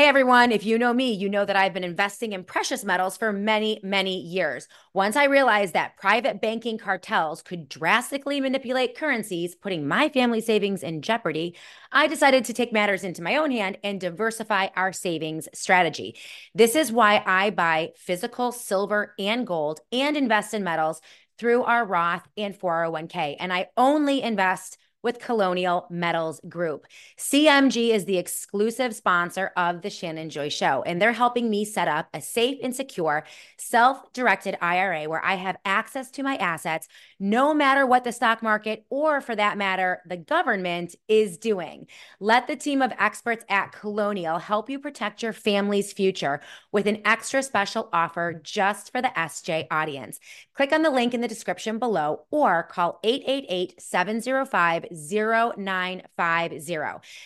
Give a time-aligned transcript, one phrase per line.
[0.00, 3.18] Hey everyone, if you know me, you know that I've been investing in precious metals
[3.18, 4.66] for many, many years.
[4.94, 10.82] Once I realized that private banking cartels could drastically manipulate currencies, putting my family savings
[10.82, 11.54] in jeopardy,
[11.92, 16.16] I decided to take matters into my own hand and diversify our savings strategy.
[16.54, 21.02] This is why I buy physical silver and gold and invest in metals
[21.36, 23.36] through our Roth and 401k.
[23.38, 26.86] And I only invest with Colonial Metals Group.
[27.18, 31.88] CMG is the exclusive sponsor of the Shannon Joy Show, and they're helping me set
[31.88, 33.24] up a safe and secure
[33.58, 38.42] self directed IRA where I have access to my assets no matter what the stock
[38.42, 41.86] market or, for that matter, the government is doing.
[42.18, 46.40] Let the team of experts at Colonial help you protect your family's future
[46.72, 50.18] with an extra special offer just for the SJ audience.
[50.54, 56.76] Click on the link in the description below or call 888 705 0950.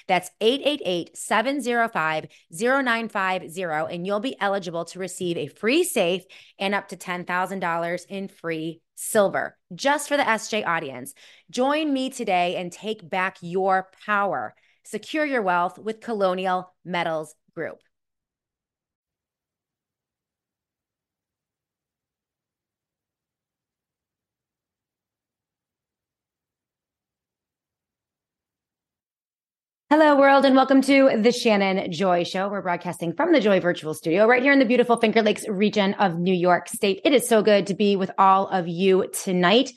[0.06, 6.24] That's 888 705 0950, and you'll be eligible to receive a free safe
[6.58, 11.14] and up to $10,000 in free silver just for the SJ audience.
[11.50, 14.54] Join me today and take back your power.
[14.84, 17.78] Secure your wealth with Colonial Metals Group.
[29.90, 32.48] Hello, world, and welcome to the Shannon Joy Show.
[32.48, 35.92] We're broadcasting from the Joy Virtual Studio right here in the beautiful Finger Lakes region
[35.94, 37.02] of New York State.
[37.04, 39.72] It is so good to be with all of you tonight.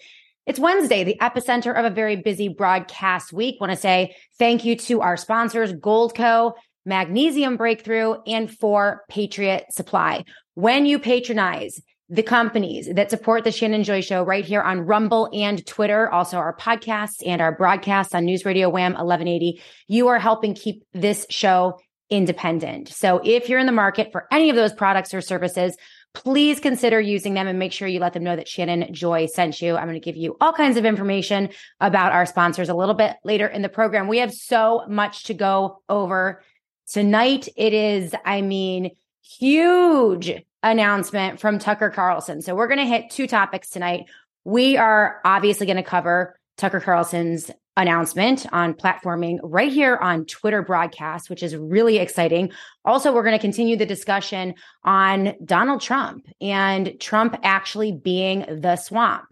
[0.45, 3.59] It's Wednesday, the epicenter of a very busy broadcast week.
[3.59, 6.53] Want to say thank you to our sponsors, Goldco,
[6.85, 10.23] Magnesium Breakthrough, and for Patriot Supply.
[10.53, 15.29] When you patronize the companies that support the Shannon Joy Show right here on Rumble
[15.33, 19.61] and Twitter, also our podcasts and our broadcasts on News Radio Wham 1180.
[19.87, 22.87] You are helping keep this show independent.
[22.87, 25.75] So if you're in the market for any of those products or services,
[26.13, 29.61] please consider using them and make sure you let them know that Shannon Joy sent
[29.61, 29.75] you.
[29.75, 31.49] I'm going to give you all kinds of information
[31.81, 34.07] about our sponsors a little bit later in the program.
[34.07, 36.41] We have so much to go over
[36.89, 37.49] tonight.
[37.57, 38.91] It is, I mean,
[39.21, 40.31] huge
[40.63, 42.41] announcement from Tucker Carlson.
[42.41, 44.05] So we're going to hit two topics tonight.
[44.43, 50.63] We are obviously going to cover Tucker Carlson's announcement on platforming right here on Twitter
[50.63, 52.51] broadcast, which is really exciting.
[52.83, 58.75] Also, we're going to continue the discussion on Donald Trump and Trump actually being the
[58.75, 59.25] swamp.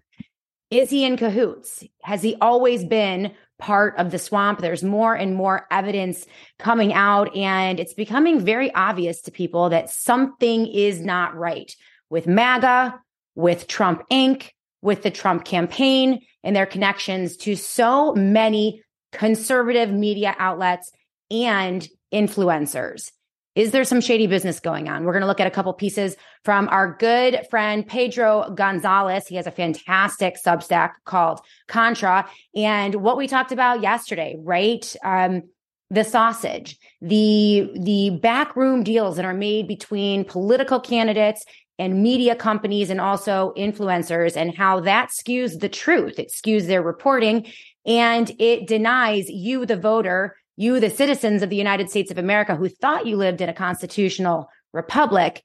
[0.69, 1.83] Is he in cahoots?
[2.03, 4.59] Has he always been part of the swamp.
[4.59, 6.25] There's more and more evidence
[6.59, 11.73] coming out, and it's becoming very obvious to people that something is not right
[12.09, 12.99] with MAGA,
[13.35, 14.49] with Trump Inc.,
[14.81, 20.91] with the Trump campaign, and their connections to so many conservative media outlets
[21.31, 23.11] and influencers.
[23.55, 25.05] Is there some shady business going on?
[25.05, 29.27] We're going to look at a couple pieces from our good friend Pedro Gonzalez.
[29.27, 32.29] He has a fantastic Substack called Contra.
[32.53, 34.93] And what we talked about yesterday, right?
[35.03, 35.43] Um,
[35.89, 41.45] the sausage, the the backroom deals that are made between political candidates
[41.77, 46.17] and media companies and also influencers and how that skews the truth.
[46.17, 47.47] It skews their reporting
[47.85, 52.55] and it denies you, the voter, you, the citizens of the United States of America
[52.55, 55.43] who thought you lived in a constitutional republic,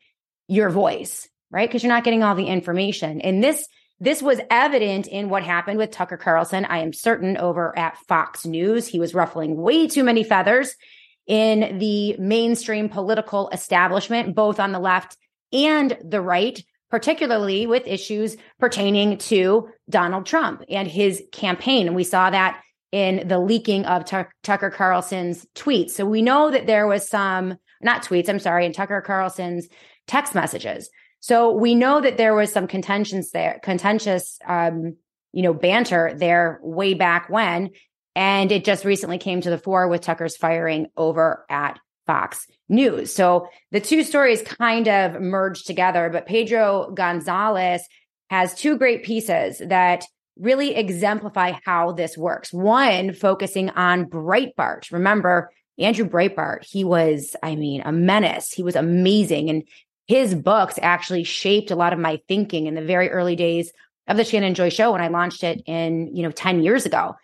[0.48, 1.69] your voice, right?
[1.69, 3.21] Because you're not getting all the information.
[3.21, 3.66] And this,
[3.98, 6.65] this was evident in what happened with Tucker Carlson.
[6.65, 10.75] I am certain over at Fox News, he was ruffling way too many feathers
[11.27, 15.16] in the mainstream political establishment, both on the left
[15.53, 21.87] and the right, particularly with issues pertaining to Donald Trump and his campaign.
[21.87, 22.60] And we saw that
[22.92, 25.90] in the leaking of Tucker Carlson's tweets.
[25.90, 29.68] So we know that there was some, not tweets, I'm sorry, in Tucker Carlson's
[30.06, 30.90] text messages.
[31.20, 34.96] So we know that there was some contentions there, contentious, um,
[35.32, 37.70] you know, banter there way back when.
[38.16, 43.15] And it just recently came to the fore with Tucker's firing over at Fox News.
[43.15, 47.86] So the two stories kind of merged together, but Pedro Gonzalez
[48.30, 50.04] has two great pieces that
[50.41, 52.53] really exemplify how this works.
[52.53, 54.91] One, focusing on Breitbart.
[54.91, 58.51] Remember, Andrew Breitbart, he was, I mean, a menace.
[58.53, 59.51] He was amazing.
[59.51, 59.63] And
[60.07, 63.72] his books actually shaped a lot of my thinking in the very early days
[64.09, 67.15] of the Shannon Joy show when I launched it in, you know, 10 years ago.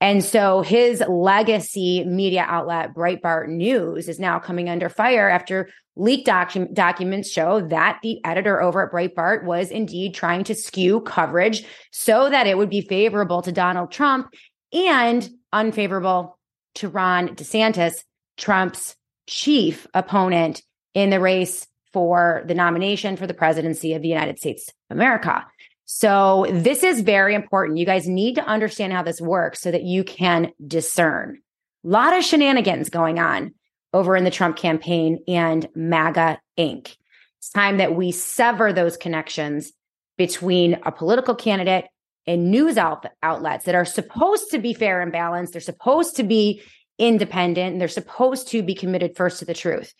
[0.00, 6.26] And so his legacy media outlet, Breitbart News, is now coming under fire after leaked
[6.26, 11.64] docu- documents show that the editor over at Breitbart was indeed trying to skew coverage
[11.92, 14.28] so that it would be favorable to Donald Trump
[14.72, 16.38] and unfavorable
[16.76, 18.04] to Ron DeSantis,
[18.36, 18.96] Trump's
[19.26, 20.62] chief opponent
[20.94, 25.46] in the race for the nomination for the presidency of the United States of America.
[25.84, 27.78] So this is very important.
[27.78, 31.38] You guys need to understand how this works so that you can discern.
[31.84, 33.54] A lot of shenanigans going on
[33.94, 36.96] over in the Trump campaign and MAGA Inc.
[37.38, 39.72] It's time that we sever those connections
[40.18, 41.86] between a political candidate
[42.26, 45.52] and news out- outlets that are supposed to be fair and balanced.
[45.52, 46.62] They're supposed to be
[46.98, 49.94] independent and they're supposed to be committed first to the truth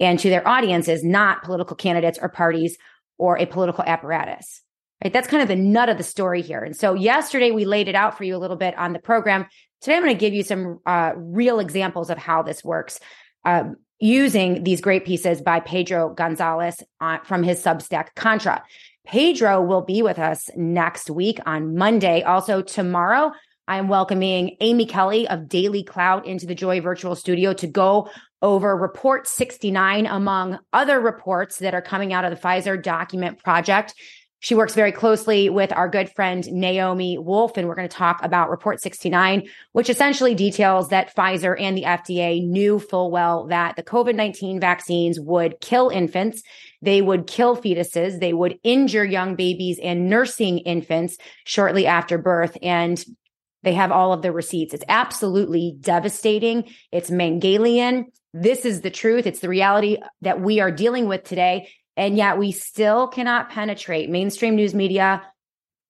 [0.00, 2.76] and to their audiences, not political candidates or parties
[3.16, 4.62] or a political apparatus.
[5.02, 5.12] Right.
[5.12, 6.64] That's kind of the nut of the story here.
[6.64, 9.46] And so yesterday we laid it out for you a little bit on the program.
[9.80, 12.98] Today I'm going to give you some uh, real examples of how this works.
[13.44, 18.62] Um, using these great pieces by Pedro Gonzalez uh, from his Substack Contra.
[19.06, 22.22] Pedro will be with us next week on Monday.
[22.22, 23.32] Also, tomorrow,
[23.66, 28.08] I'm welcoming Amy Kelly of DailyClout into the Joy Virtual Studio to go
[28.40, 33.94] over Report 69, among other reports that are coming out of the Pfizer document project.
[34.40, 38.22] She works very closely with our good friend Naomi Wolf, and we're going to talk
[38.22, 43.74] about Report 69, which essentially details that Pfizer and the FDA knew full well that
[43.74, 46.42] the COVID 19 vaccines would kill infants,
[46.80, 52.56] they would kill fetuses, they would injure young babies and nursing infants shortly after birth.
[52.62, 53.04] And
[53.64, 54.72] they have all of the receipts.
[54.72, 56.72] It's absolutely devastating.
[56.92, 58.04] It's Mengelian.
[58.32, 59.26] This is the truth.
[59.26, 61.70] It's the reality that we are dealing with today.
[61.98, 65.20] And yet we still cannot penetrate mainstream news media,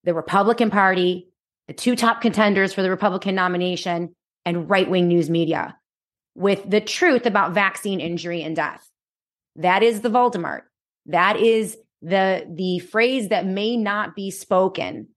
[0.04, 1.28] the Republican Party,
[1.66, 4.16] the two top contenders for the Republican nomination,
[4.46, 5.76] and right wing news media
[6.34, 8.88] with the truth about vaccine injury and death.
[9.56, 10.62] That is the Voldemort.
[11.06, 15.08] That is the, the phrase that may not be spoken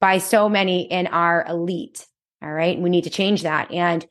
[0.00, 2.06] by so many in our elite.
[2.42, 2.80] All right.
[2.80, 3.72] We need to change that.
[3.72, 4.06] And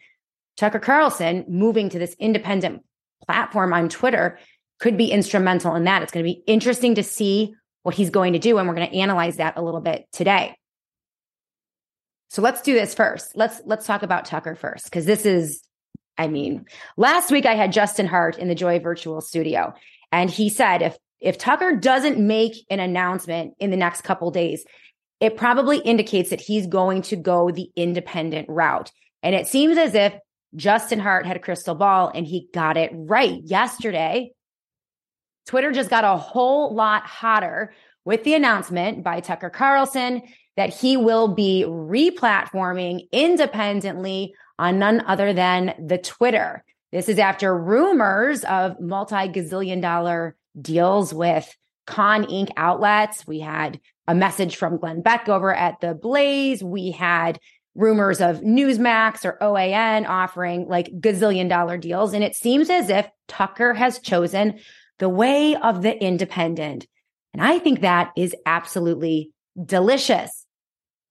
[0.58, 2.84] Tucker Carlson moving to this independent
[3.26, 4.38] platform on Twitter
[4.80, 6.04] could be instrumental in that.
[6.04, 7.54] It's going to be interesting to see
[7.84, 8.58] what he's going to do.
[8.58, 10.56] And we're going to analyze that a little bit today.
[12.30, 13.36] So let's do this first.
[13.36, 15.64] Let's, let's talk about Tucker first, because this is,
[16.18, 16.66] I mean,
[16.98, 19.74] last week I had Justin Hart in the Joy virtual studio
[20.12, 24.66] and he said, if, if Tucker doesn't make an announcement in the next couple days,
[25.20, 28.92] it probably indicates that he's going to go the independent route.
[29.24, 30.14] And it seems as if
[30.56, 34.32] Justin Hart had a crystal ball and he got it right yesterday.
[35.48, 37.74] Twitter just got a whole lot hotter
[38.06, 40.22] with the announcement by Tucker Carlson
[40.56, 46.64] that he will be replatforming independently on none other than the Twitter.
[46.92, 51.56] This is after rumors of multi gazillion dollar deals with
[51.86, 52.50] Con Inc.
[52.58, 53.26] outlets.
[53.28, 56.64] We had a message from Glenn Beck over at the Blaze.
[56.64, 57.40] We had
[57.76, 62.14] rumors of Newsmax or OAN offering like gazillion dollar deals.
[62.14, 64.60] And it seems as if Tucker has chosen
[65.00, 66.88] the way of the independent.
[67.34, 69.32] And I think that is absolutely
[69.64, 70.46] delicious.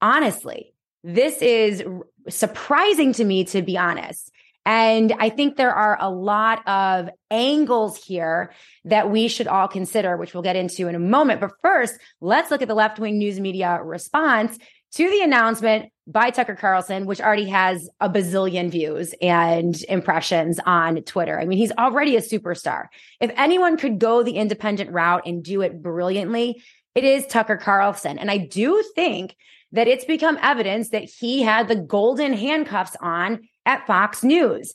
[0.03, 0.75] Honestly,
[1.05, 1.83] this is
[2.29, 4.31] surprising to me, to be honest.
[4.65, 8.53] And I think there are a lot of angles here
[8.85, 11.41] that we should all consider, which we'll get into in a moment.
[11.41, 14.59] But first, let's look at the left wing news media response
[14.96, 21.02] to the announcement by Tucker Carlson, which already has a bazillion views and impressions on
[21.02, 21.38] Twitter.
[21.38, 22.86] I mean, he's already a superstar.
[23.20, 26.62] If anyone could go the independent route and do it brilliantly,
[26.94, 28.19] it is Tucker Carlson.
[28.19, 29.36] And I do think
[29.72, 34.72] that it's become evidence that he had the golden handcuffs on at Fox News.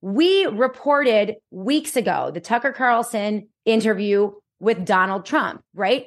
[0.00, 4.30] We reported weeks ago the Tucker Carlson interview
[4.60, 6.06] with Donald Trump, right?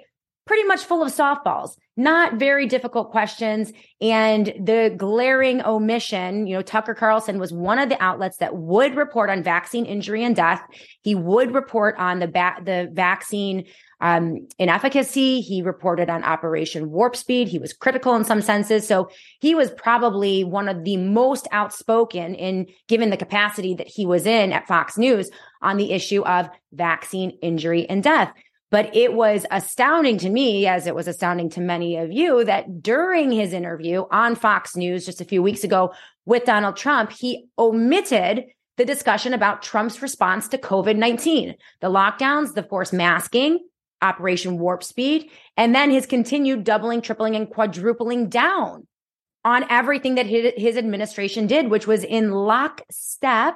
[0.49, 3.73] Pretty much full of softballs not very difficult questions.
[3.99, 8.95] And the glaring omission, you know, Tucker Carlson was one of the outlets that would
[8.95, 10.63] report on vaccine injury and death.
[11.01, 12.27] He would report on the
[12.63, 13.65] the vaccine
[13.99, 15.41] um, inefficacy.
[15.41, 17.49] He reported on Operation Warp Speed.
[17.49, 18.87] He was critical in some senses.
[18.87, 19.09] So
[19.41, 24.25] he was probably one of the most outspoken in given the capacity that he was
[24.25, 25.29] in at Fox News
[25.61, 28.33] on the issue of vaccine injury and death.
[28.71, 32.83] But it was astounding to me, as it was astounding to many of you, that
[32.83, 35.93] during his interview on Fox News just a few weeks ago
[36.25, 38.45] with Donald Trump, he omitted
[38.77, 43.59] the discussion about Trump's response to COVID 19, the lockdowns, the forced masking,
[44.01, 48.87] Operation Warp Speed, and then his continued doubling, tripling, and quadrupling down
[49.43, 53.55] on everything that his administration did, which was in lockstep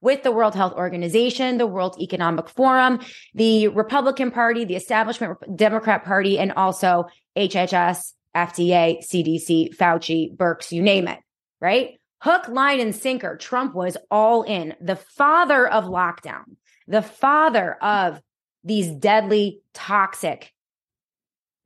[0.00, 3.00] with the World Health Organization, the World Economic Forum,
[3.34, 10.82] the Republican Party, the establishment Democrat Party, and also HHS, FDA, CDC, Fauci, Birx, you
[10.82, 11.18] name it,
[11.60, 11.98] right?
[12.22, 13.36] Hook, line, and sinker.
[13.36, 14.74] Trump was all in.
[14.80, 18.20] The father of lockdown, the father of
[18.64, 20.52] these deadly, toxic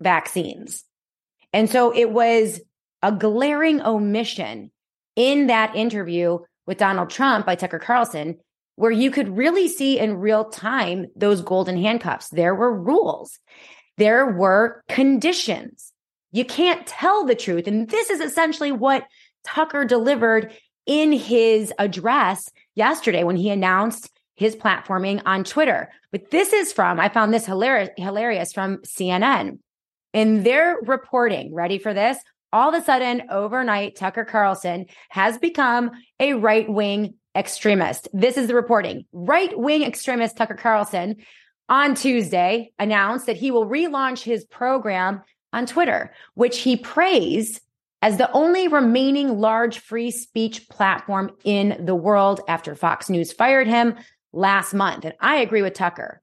[0.00, 0.84] vaccines.
[1.52, 2.60] And so it was
[3.02, 4.70] a glaring omission
[5.16, 8.38] in that interview with Donald Trump by Tucker Carlson,
[8.76, 12.28] where you could really see in real time those golden handcuffs.
[12.28, 13.38] There were rules,
[13.98, 15.92] there were conditions.
[16.32, 17.66] You can't tell the truth.
[17.66, 19.06] And this is essentially what
[19.44, 20.52] Tucker delivered
[20.86, 25.90] in his address yesterday when he announced his platforming on Twitter.
[26.10, 29.58] But this is from, I found this hilarious, hilarious from CNN.
[30.12, 32.18] In their reporting, ready for this?
[32.52, 35.90] All of a sudden, overnight, Tucker Carlson has become
[36.20, 38.08] a right wing extremist.
[38.12, 39.06] This is the reporting.
[39.12, 41.16] Right wing extremist Tucker Carlson
[41.68, 47.60] on Tuesday announced that he will relaunch his program on Twitter, which he praised
[48.02, 53.68] as the only remaining large free speech platform in the world after Fox News fired
[53.68, 53.94] him
[54.32, 55.04] last month.
[55.04, 56.20] And I agree with Tucker.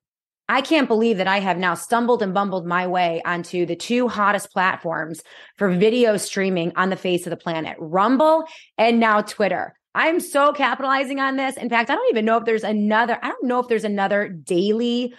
[0.49, 4.07] I can't believe that I have now stumbled and bumbled my way onto the two
[4.07, 5.21] hottest platforms
[5.57, 9.75] for video streaming on the face of the planet Rumble and now Twitter.
[9.93, 11.55] I'm so capitalizing on this.
[11.55, 14.27] In fact, I don't even know if there's another, I don't know if there's another
[14.27, 15.13] daily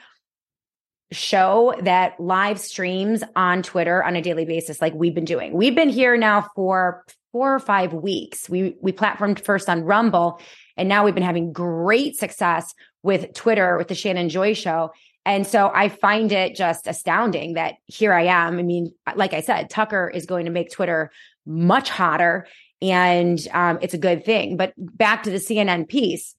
[1.12, 5.52] show that live streams on Twitter on a daily basis like we've been doing.
[5.52, 8.48] We've been here now for four or five weeks.
[8.48, 10.40] We we platformed first on Rumble
[10.76, 14.90] and now we've been having great success with Twitter with the Shannon Joy show.
[15.26, 18.58] And so I find it just astounding that here I am.
[18.58, 21.10] I mean, like I said, Tucker is going to make Twitter
[21.46, 22.46] much hotter
[22.82, 24.56] and um, it's a good thing.
[24.56, 26.34] But back to the CNN piece.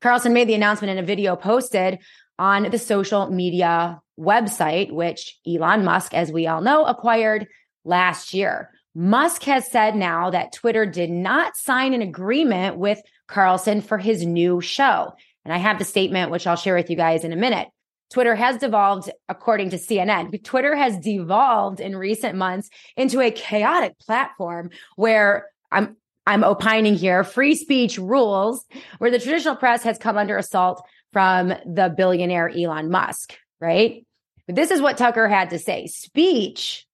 [0.00, 1.98] Carlson made the announcement in a video posted
[2.38, 7.46] on the social media website, which Elon Musk, as we all know, acquired
[7.84, 8.70] last year.
[8.94, 14.24] Musk has said now that Twitter did not sign an agreement with Carlson for his
[14.24, 15.12] new show.
[15.46, 17.68] And I have the statement, which I'll share with you guys in a minute.
[18.10, 23.96] Twitter has devolved, according to CNN, Twitter has devolved in recent months into a chaotic
[24.00, 28.64] platform where I'm I'm opining here, free speech rules,
[28.98, 34.04] where the traditional press has come under assault from the billionaire Elon Musk, right?
[34.48, 35.86] But this is what Tucker had to say.
[35.86, 36.84] Speech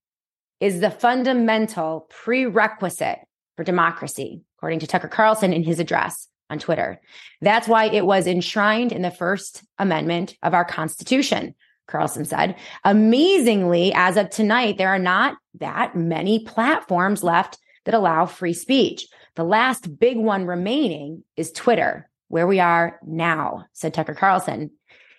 [0.61, 3.21] is the fundamental prerequisite
[3.57, 7.01] for democracy, according to Tucker Carlson in his address on Twitter.
[7.41, 11.55] That's why it was enshrined in the First Amendment of our Constitution,
[11.89, 12.57] Carlson said.
[12.85, 19.09] Amazingly, as of tonight, there are not that many platforms left that allow free speech.
[19.35, 24.71] The last big one remaining is Twitter where we are now, said Tucker Carlson.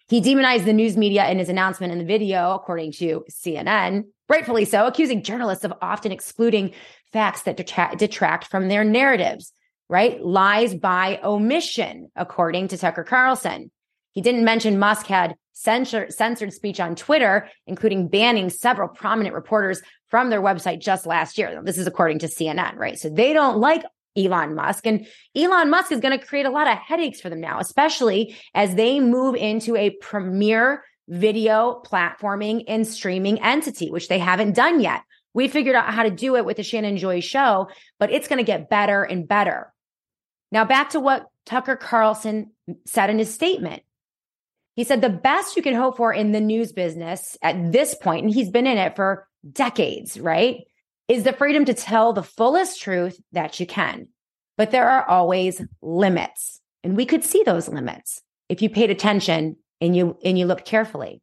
[0.07, 4.65] He demonized the news media in his announcement in the video, according to CNN, rightfully
[4.65, 6.73] so, accusing journalists of often excluding
[7.11, 9.53] facts that detract, from their narratives,
[9.89, 10.23] right?
[10.23, 13.71] Lies by omission, according to Tucker Carlson.
[14.11, 19.81] He didn't mention Musk had censor, censored speech on Twitter, including banning several prominent reporters
[20.09, 21.61] from their website just last year.
[21.63, 22.97] This is according to CNN, right?
[22.97, 23.83] So they don't like
[24.15, 24.85] Elon Musk.
[24.85, 28.35] And Elon Musk is going to create a lot of headaches for them now, especially
[28.53, 34.79] as they move into a premier video platforming and streaming entity, which they haven't done
[34.79, 35.01] yet.
[35.33, 38.37] We figured out how to do it with the Shannon Joy show, but it's going
[38.37, 39.73] to get better and better.
[40.51, 42.51] Now, back to what Tucker Carlson
[42.85, 43.83] said in his statement.
[44.75, 48.25] He said the best you can hope for in the news business at this point,
[48.25, 50.61] and he's been in it for decades, right?
[51.07, 54.07] is the freedom to tell the fullest truth that you can.
[54.57, 56.61] But there are always limits.
[56.83, 60.65] And we could see those limits if you paid attention and you and you looked
[60.65, 61.21] carefully.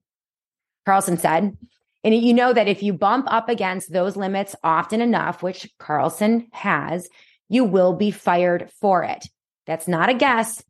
[0.86, 1.56] Carlson said,
[2.02, 6.48] and you know that if you bump up against those limits often enough, which Carlson
[6.52, 7.08] has,
[7.48, 9.28] you will be fired for it.
[9.66, 10.62] That's not a guess.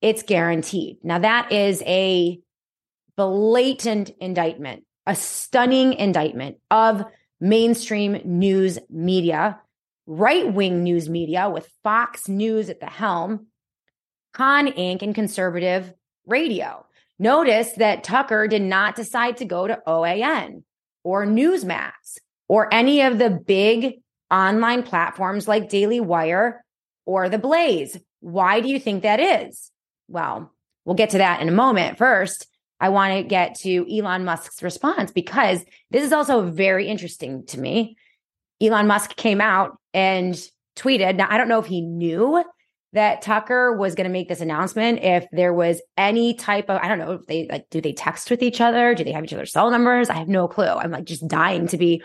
[0.00, 0.98] It's guaranteed.
[1.02, 2.40] Now that is a
[3.16, 7.04] blatant indictment, a stunning indictment of
[7.40, 9.60] mainstream news media,
[10.06, 13.46] right wing news media with Fox News at the helm,
[14.32, 15.92] Con Inc., and conservative
[16.26, 16.84] radio.
[17.18, 20.62] Notice that Tucker did not decide to go to OAN
[21.04, 21.92] or Newsmax
[22.48, 26.64] or any of the big online platforms like Daily Wire
[27.06, 27.98] or The Blaze.
[28.20, 29.70] Why do you think that is?
[30.08, 30.52] Well,
[30.84, 31.98] we'll get to that in a moment.
[31.98, 32.46] First,
[32.80, 37.60] I want to get to Elon Musk's response because this is also very interesting to
[37.60, 37.96] me.
[38.60, 40.34] Elon Musk came out and
[40.76, 41.16] tweeted.
[41.16, 42.44] Now, I don't know if he knew
[42.94, 45.00] that Tucker was going to make this announcement.
[45.02, 48.30] If there was any type of, I don't know, if they like, do they text
[48.30, 48.94] with each other?
[48.94, 50.08] Do they have each other's cell numbers?
[50.08, 50.64] I have no clue.
[50.64, 52.02] I'm like just dying to be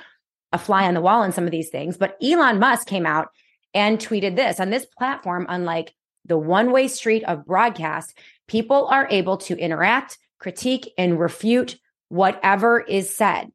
[0.52, 1.96] a fly on the wall in some of these things.
[1.96, 3.30] But Elon Musk came out
[3.74, 5.94] and tweeted this on this platform, unlike
[6.26, 8.18] the one way street of broadcast,
[8.48, 11.78] people are able to interact, critique, and refute
[12.10, 13.52] whatever is said.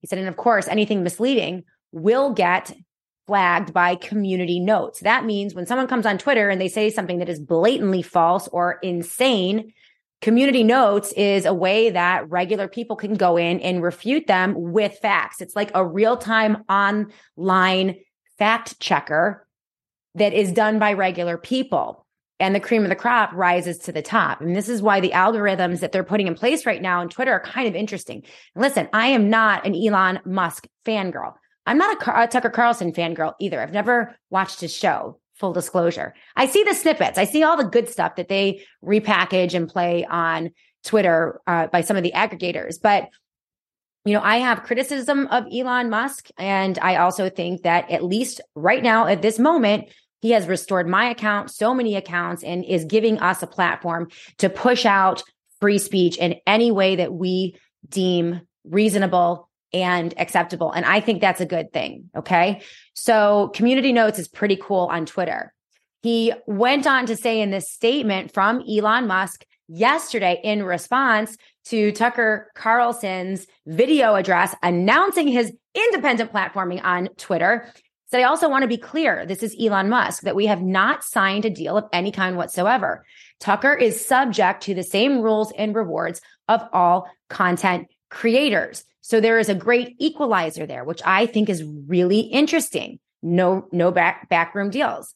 [0.00, 2.76] He said, and of course, anything misleading will get
[3.26, 5.00] flagged by community notes.
[5.00, 8.48] That means when someone comes on Twitter and they say something that is blatantly false
[8.48, 9.72] or insane,
[10.20, 14.98] community notes is a way that regular people can go in and refute them with
[14.98, 15.40] facts.
[15.40, 17.96] It's like a real time online
[18.38, 19.46] fact checker
[20.14, 22.06] that is done by regular people.
[22.40, 24.40] And the cream of the crop rises to the top.
[24.40, 27.32] And this is why the algorithms that they're putting in place right now on Twitter
[27.32, 28.24] are kind of interesting.
[28.56, 31.34] listen, I am not an Elon Musk fangirl.
[31.66, 33.60] I'm not a, a Tucker Carlson fangirl either.
[33.60, 36.14] I've never watched his show, full disclosure.
[36.36, 40.04] I see the snippets, I see all the good stuff that they repackage and play
[40.04, 40.50] on
[40.84, 42.76] Twitter uh, by some of the aggregators.
[42.80, 43.08] But
[44.04, 46.28] you know, I have criticism of Elon Musk.
[46.36, 49.88] And I also think that at least right now, at this moment,
[50.20, 54.50] he has restored my account, so many accounts, and is giving us a platform to
[54.50, 55.22] push out
[55.60, 57.56] free speech in any way that we
[57.88, 60.70] deem reasonable and acceptable.
[60.70, 62.08] And I think that's a good thing.
[62.16, 62.62] Okay.
[62.94, 65.52] So community notes is pretty cool on Twitter.
[66.02, 71.90] He went on to say in this statement from Elon Musk yesterday in response to
[71.92, 77.72] Tucker Carlson's video address announcing his independent platforming on Twitter.
[78.10, 79.24] Said, I also want to be clear.
[79.26, 83.04] This is Elon Musk that we have not signed a deal of any kind whatsoever.
[83.40, 88.84] Tucker is subject to the same rules and rewards of all content creators.
[89.06, 93.00] So there is a great equalizer there, which I think is really interesting.
[93.22, 95.14] No, no back, backroom deals.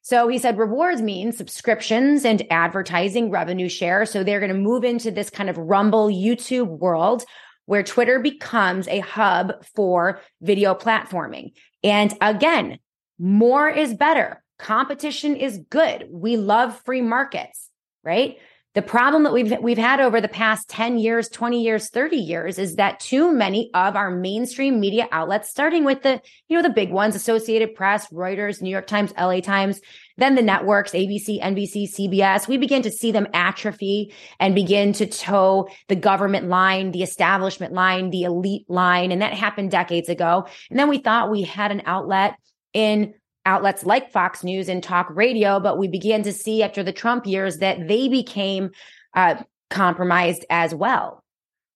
[0.00, 4.06] So he said rewards mean subscriptions and advertising revenue share.
[4.06, 7.22] So they're going to move into this kind of Rumble YouTube world
[7.66, 11.52] where Twitter becomes a hub for video platforming.
[11.84, 12.78] And again,
[13.18, 14.42] more is better.
[14.58, 16.08] Competition is good.
[16.10, 17.68] We love free markets,
[18.02, 18.38] right?
[18.78, 22.60] The problem that we've we've had over the past 10 years, 20 years, 30 years
[22.60, 26.72] is that too many of our mainstream media outlets starting with the you know the
[26.72, 29.80] big ones Associated Press, Reuters, New York Times, LA Times,
[30.16, 35.06] then the networks ABC, NBC, CBS, we begin to see them atrophy and begin to
[35.06, 40.46] toe the government line, the establishment line, the elite line and that happened decades ago.
[40.70, 42.36] And then we thought we had an outlet
[42.74, 43.14] in
[43.48, 47.26] outlets like Fox News and talk radio, but we began to see after the Trump
[47.26, 48.70] years that they became
[49.14, 51.24] uh, compromised as well.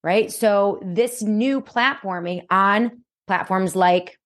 [0.04, 0.30] Right.
[0.30, 4.18] So this new platforming on platforms like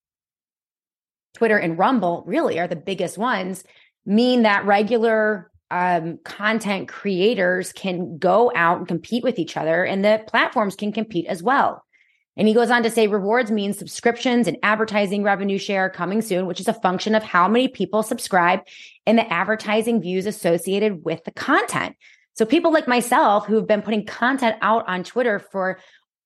[1.35, 3.63] Twitter and Rumble really are the biggest ones,
[4.05, 10.05] mean that regular um, content creators can go out and compete with each other and
[10.05, 11.85] the platforms can compete as well.
[12.37, 16.47] And he goes on to say rewards means subscriptions and advertising revenue share coming soon,
[16.47, 18.61] which is a function of how many people subscribe
[19.07, 21.97] and the advertising views associated with the content.
[22.35, 25.79] So people like myself who've been putting content out on Twitter for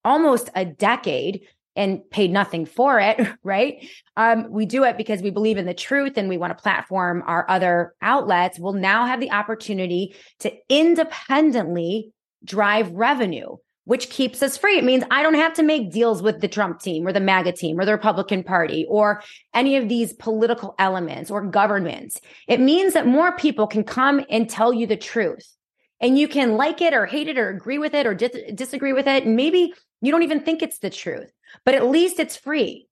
[0.05, 1.42] almost a decade
[1.77, 3.88] and paid nothing for it, right?
[4.16, 7.23] Um, we do it because we believe in the truth and we want to platform
[7.27, 8.59] our other outlets.
[8.59, 12.12] We'll now have the opportunity to independently
[12.44, 14.79] drive revenue which keeps us free.
[14.79, 17.53] It means I don't have to make deals with the Trump team or the MAGA
[17.53, 19.23] team or the Republican Party or
[19.55, 22.21] any of these political elements or governments.
[22.47, 25.57] It means that more people can come and tell you the truth.
[26.01, 28.93] And you can like it or hate it or agree with it or dis- disagree
[28.93, 29.27] with it.
[29.27, 31.31] Maybe you don't even think it's the truth,
[31.64, 32.87] but at least it's free.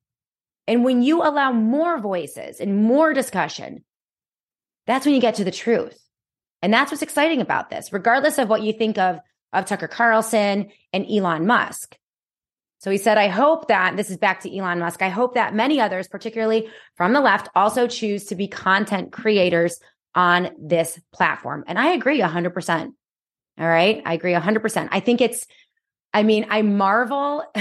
[0.66, 3.85] And when you allow more voices and more discussion,
[4.87, 5.98] that's when you get to the truth.
[6.61, 9.20] And that's what's exciting about this, regardless of what you think of
[9.52, 11.96] of Tucker Carlson and Elon Musk.
[12.78, 15.02] So he said, I hope that this is back to Elon Musk.
[15.02, 19.80] I hope that many others, particularly from the left, also choose to be content creators
[20.14, 21.64] on this platform.
[21.66, 22.92] And I agree 100%.
[23.58, 24.00] All right.
[24.04, 24.88] I agree 100%.
[24.92, 25.46] I think it's,
[26.14, 27.44] I mean, I marvel.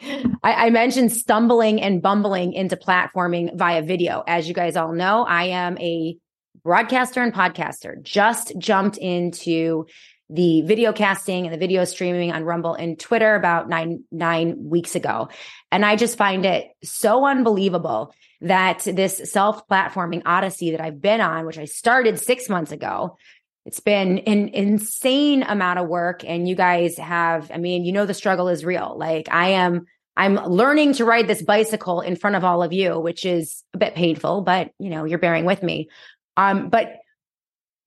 [0.00, 4.24] I, I, mentioned stumbling and bumbling into platforming via video.
[4.26, 6.16] As you guys all know, I am a
[6.64, 9.86] broadcaster and podcaster, just jumped into
[10.32, 14.94] the video casting and the video streaming on Rumble and Twitter about nine nine weeks
[14.94, 15.28] ago.
[15.70, 21.44] And I just find it so unbelievable that this self-platforming odyssey that I've been on,
[21.44, 23.18] which I started six months ago,
[23.66, 26.24] it's been an insane amount of work.
[26.24, 28.96] And you guys have, I mean, you know, the struggle is real.
[28.96, 32.98] Like I am, I'm learning to ride this bicycle in front of all of you,
[32.98, 35.90] which is a bit painful, but you know, you're bearing with me.
[36.36, 36.96] Um, but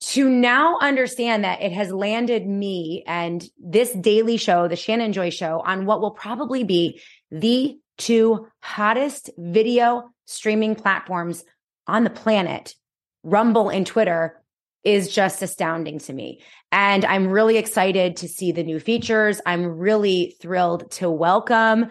[0.08, 5.32] to now understand that it has landed me and this daily show, the Shannon Joy
[5.32, 11.44] show, on what will probably be the two hottest video streaming platforms
[11.88, 12.76] on the planet,
[13.24, 14.40] Rumble and Twitter,
[14.84, 16.42] is just astounding to me.
[16.72, 19.42] And I'm really excited to see the new features.
[19.44, 21.88] I'm really thrilled to welcome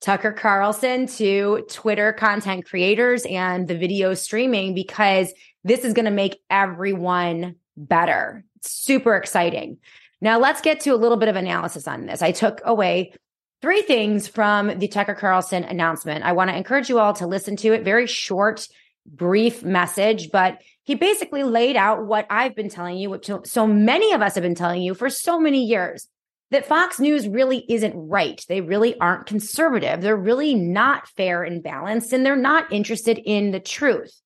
[0.00, 5.32] Tucker Carlson to Twitter content creators and the video streaming because
[5.64, 8.44] this is going to make everyone better.
[8.60, 9.78] super exciting.
[10.20, 12.22] Now let's get to a little bit of analysis on this.
[12.22, 13.12] I took away
[13.60, 16.24] three things from the Tucker Carlson announcement.
[16.24, 17.84] I want to encourage you all to listen to it.
[17.84, 18.68] Very short,
[19.06, 24.12] brief message, but he basically laid out what I've been telling you, which so many
[24.12, 26.08] of us have been telling you for so many years
[26.50, 28.44] that Fox News really isn't right.
[28.48, 30.02] They really aren't conservative.
[30.02, 34.21] They're really not fair and balanced, and they're not interested in the truth.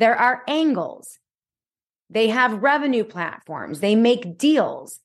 [0.00, 1.18] There are angles.
[2.08, 3.80] They have revenue platforms.
[3.80, 4.98] They make deals.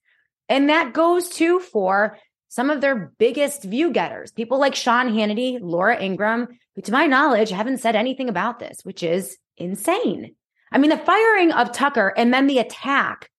[0.47, 5.59] And that goes to for some of their biggest view getters, people like Sean Hannity,
[5.61, 10.33] Laura Ingraham, who to my knowledge haven't said anything about this, which is insane.
[10.71, 13.29] I mean, the firing of Tucker and then the attack,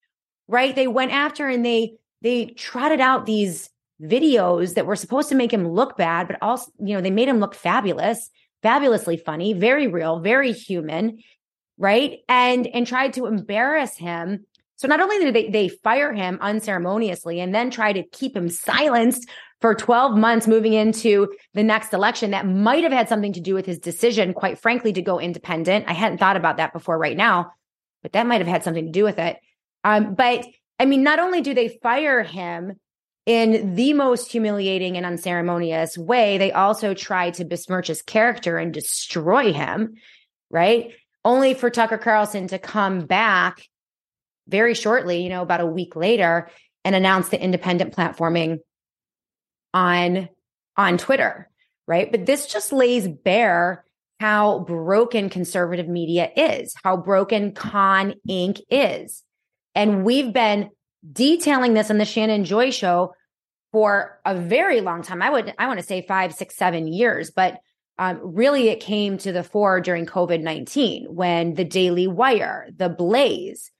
[0.47, 0.75] right?
[0.75, 5.51] They went after and they they trotted out these videos that were supposed to make
[5.51, 8.29] him look bad, but also, you know, they made him look fabulous,
[8.61, 11.19] fabulously funny, very real, very human,
[11.77, 12.19] right?
[12.27, 14.45] And and tried to embarrass him.
[14.75, 18.47] So not only did they, they fire him unceremoniously and then try to keep him
[18.47, 19.27] silenced
[19.59, 23.55] for 12 months moving into the next election that might have had something to do
[23.55, 25.85] with his decision, quite frankly, to go independent.
[25.87, 27.53] I hadn't thought about that before right now,
[28.03, 29.37] but that might have had something to do with it.
[29.83, 30.45] Um, but
[30.79, 32.73] I mean, not only do they fire him
[33.25, 38.73] in the most humiliating and unceremonious way, they also try to besmirch his character and
[38.73, 39.95] destroy him,
[40.51, 40.91] right?
[41.27, 43.61] Only for Tucker Carlson to come back
[44.47, 46.49] very shortly, you know, about a week later
[46.85, 48.59] and announce the independent platforming
[49.73, 50.29] on
[50.77, 51.49] on Twitter,
[51.85, 52.09] right?
[52.09, 53.83] But this just lays bare
[54.21, 58.61] how broken conservative media is, how broken Con Inc.
[58.71, 59.21] is.
[59.75, 60.69] And we've been
[61.11, 63.13] detailing this on the Shannon Joy show
[63.73, 65.21] for a very long time.
[65.21, 67.59] I would, I want to say five, six, seven years, but
[67.99, 72.89] um, really it came to the fore during COVID 19 when the Daily Wire, the
[72.89, 73.71] Blaze,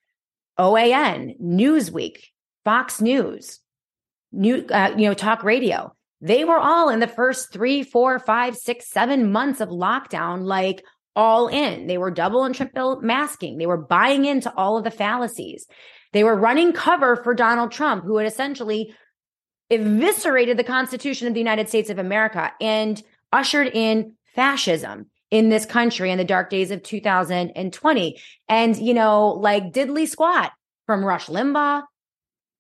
[0.58, 2.24] OAN, Newsweek,
[2.66, 3.60] Fox News,
[4.32, 8.56] new, uh, you know, talk radio, they were all in the first three, four, five,
[8.56, 10.84] six, seven months of lockdown, like
[11.16, 11.88] all in.
[11.88, 13.58] They were double and triple masking.
[13.58, 15.68] They were buying into all of the fallacies.
[16.14, 18.96] They were running cover for Donald Trump, who had essentially
[19.70, 25.66] eviscerated the Constitution of the United States of America and ushered in fascism in this
[25.66, 28.22] country in the dark days of 2020.
[28.48, 30.52] And, you know, like diddly squat
[30.86, 31.84] from Rush Limbaugh,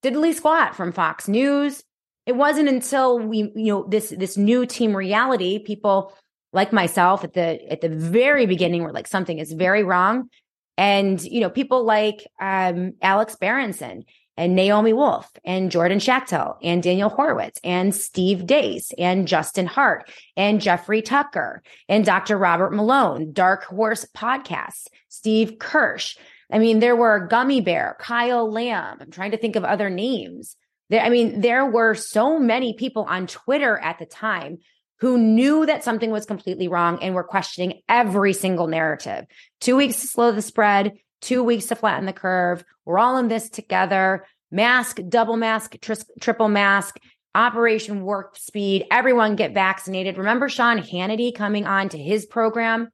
[0.03, 1.83] diddly squat from Fox News.
[2.25, 6.13] It wasn't until we, you know, this this new team reality, people
[6.53, 10.29] like myself at the at the very beginning were like something is very wrong
[10.77, 14.03] and you know people like um, alex berenson
[14.37, 20.09] and naomi wolf and jordan schachtel and daniel horowitz and steve deace and justin hart
[20.35, 26.15] and jeffrey tucker and dr robert malone dark horse podcasts steve kirsch.
[26.51, 30.55] I mean there were gummy bear kyle lamb i'm trying to think of other names.
[30.89, 34.59] There, i mean there were so many people on twitter at the time
[34.99, 39.25] who knew that something was completely wrong and were questioning every single narrative.
[39.61, 42.63] Two weeks to slow the spread, two weeks to flatten the curve.
[42.85, 44.25] We're all in this together.
[44.51, 45.75] Mask, double mask,
[46.19, 46.97] triple mask,
[47.35, 48.85] Operation Warp Speed.
[48.89, 50.17] Everyone get vaccinated.
[50.17, 52.89] Remember Sean Hannity coming on to his program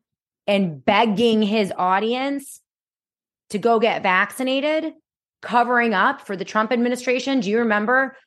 [0.48, 2.60] and begging his audience
[3.52, 4.94] to go get vaccinated,
[5.42, 7.40] covering up for the Trump administration.
[7.40, 8.18] Do you remember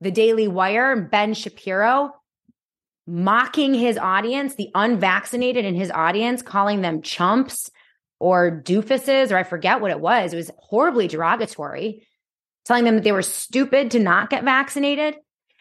[0.00, 2.14] the Daily Wire, Ben Shapiro
[3.06, 7.70] mocking his audience, the unvaccinated in his audience, calling them chumps
[8.20, 10.32] or doofuses, or I forget what it was.
[10.32, 12.06] It was horribly derogatory,
[12.64, 15.16] telling them that they were stupid to not get vaccinated.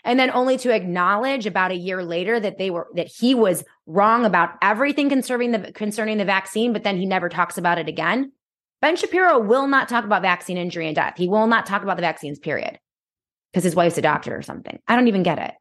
[0.05, 3.65] And then only to acknowledge about a year later that they were that he was
[3.85, 7.89] wrong about everything concerning the concerning the vaccine, but then he never talks about it
[7.89, 8.31] again.
[8.81, 11.15] Ben Shapiro will not talk about vaccine injury and death.
[11.17, 12.79] He will not talk about the vaccines, period.
[13.51, 14.79] Because his wife's a doctor or something.
[14.87, 15.53] I don't even get it.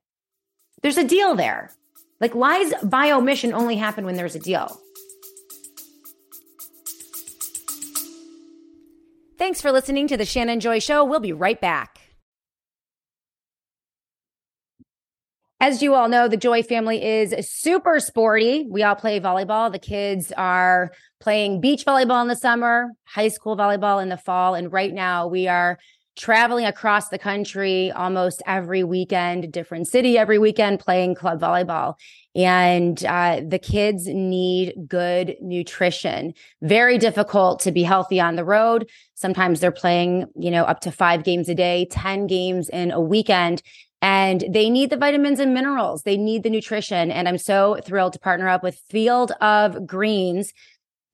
[0.83, 1.73] There's a deal there.
[2.21, 4.81] Like lies by omission only happen when there's a deal.
[9.39, 11.05] Thanks for listening to the Shannon Joy Show.
[11.05, 12.01] We'll be right back.
[15.61, 18.67] As you all know, the Joy family is super sporty.
[18.69, 19.71] We all play volleyball.
[19.71, 24.57] The kids are playing beach volleyball in the summer, high school volleyball in the fall.
[24.57, 25.79] And right now we are
[26.19, 31.95] traveling across the country almost every weekend, different city every weekend, playing club volleyball.
[32.35, 36.35] And uh, the kids need good nutrition.
[36.61, 38.91] Very difficult to be healthy on the road.
[39.15, 43.01] Sometimes they're playing, you know, up to five games a day, 10 games in a
[43.01, 43.63] weekend.
[44.03, 46.03] And they need the vitamins and minerals.
[46.03, 47.11] They need the nutrition.
[47.11, 50.53] And I'm so thrilled to partner up with Field of Greens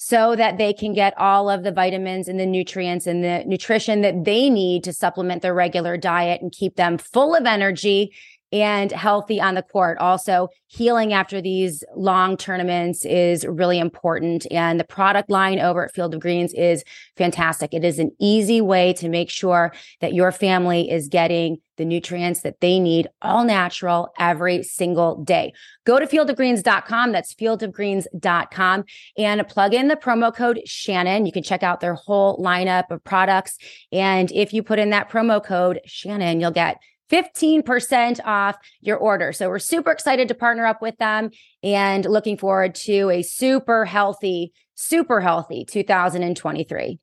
[0.06, 4.02] so that they can get all of the vitamins and the nutrients and the nutrition
[4.02, 8.14] that they need to supplement their regular diet and keep them full of energy
[8.54, 9.98] and healthy on the court.
[9.98, 14.46] Also, healing after these long tournaments is really important.
[14.52, 16.84] And the product line over at Field of Greens is
[17.16, 17.74] fantastic.
[17.74, 22.42] It is an easy way to make sure that your family is getting the nutrients
[22.42, 25.52] that they need all natural every single day.
[25.84, 27.10] Go to fieldofgreens.com.
[27.10, 28.84] That's fieldofgreens.com
[29.18, 31.26] and plug in the promo code Shannon.
[31.26, 33.58] You can check out their whole lineup of products.
[33.90, 36.78] And if you put in that promo code Shannon, you'll get
[37.14, 39.32] 15% off your order.
[39.32, 41.30] So we're super excited to partner up with them
[41.62, 46.98] and looking forward to a super healthy, super healthy 2023.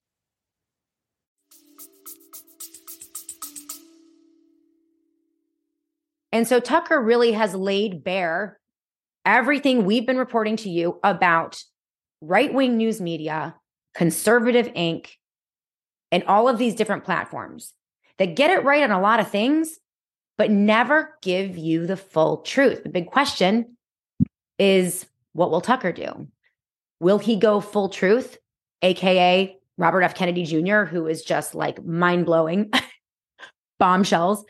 [6.34, 8.60] And so Tucker really has laid bare
[9.26, 11.64] everything we've been reporting to you about
[12.20, 13.56] right wing news media,
[13.96, 15.08] conservative Inc.,
[16.12, 17.74] and all of these different platforms
[18.18, 19.78] that get it right on a lot of things,
[20.42, 22.82] but never give you the full truth.
[22.82, 23.78] The big question
[24.58, 26.28] is what will Tucker do?
[27.00, 28.40] Will he go full truth,
[28.82, 30.16] AKA Robert F.
[30.16, 32.72] Kennedy Jr., who is just like mind blowing
[33.80, 34.44] bombshells?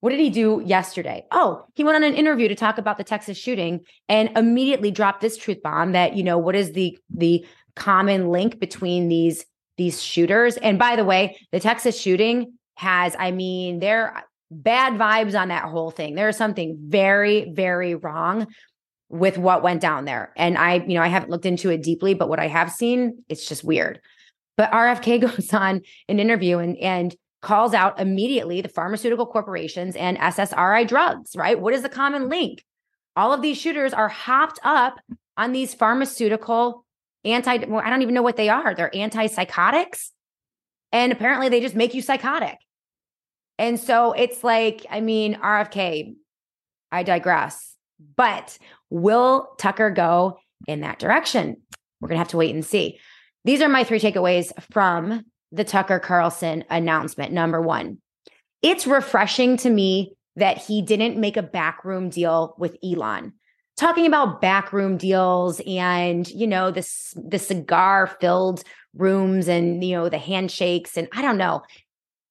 [0.00, 1.24] What did he do yesterday?
[1.30, 5.20] Oh, he went on an interview to talk about the Texas shooting and immediately dropped
[5.20, 10.02] this truth bomb that, you know, what is the the common link between these these
[10.02, 10.56] shooters?
[10.56, 15.64] And by the way, the Texas shooting has, I mean, there bad vibes on that
[15.64, 16.14] whole thing.
[16.14, 18.46] There's something very, very wrong
[19.08, 20.32] with what went down there.
[20.36, 23.24] And I, you know, I haven't looked into it deeply, but what I have seen,
[23.28, 24.00] it's just weird.
[24.56, 30.18] But RFK goes on an interview and and calls out immediately the pharmaceutical corporations and
[30.18, 31.60] SSRI drugs, right?
[31.60, 32.64] What is the common link?
[33.14, 34.98] All of these shooters are hopped up
[35.36, 36.84] on these pharmaceutical
[37.24, 38.74] anti well, I don't even know what they are.
[38.74, 40.10] They're antipsychotics.
[40.92, 42.56] And apparently they just make you psychotic.
[43.58, 46.14] And so it's like, I mean, RFK,
[46.92, 47.74] I digress.
[48.16, 48.58] But
[48.90, 51.56] will Tucker go in that direction?
[52.00, 52.98] We're going to have to wait and see.
[53.44, 57.32] These are my three takeaways from the Tucker Carlson announcement.
[57.32, 57.98] Number one,
[58.60, 63.32] it's refreshing to me that he didn't make a backroom deal with Elon.
[63.76, 68.62] Talking about backroom deals and, you know, this the cigar filled
[68.94, 71.62] rooms and, you know, the handshakes and I don't know.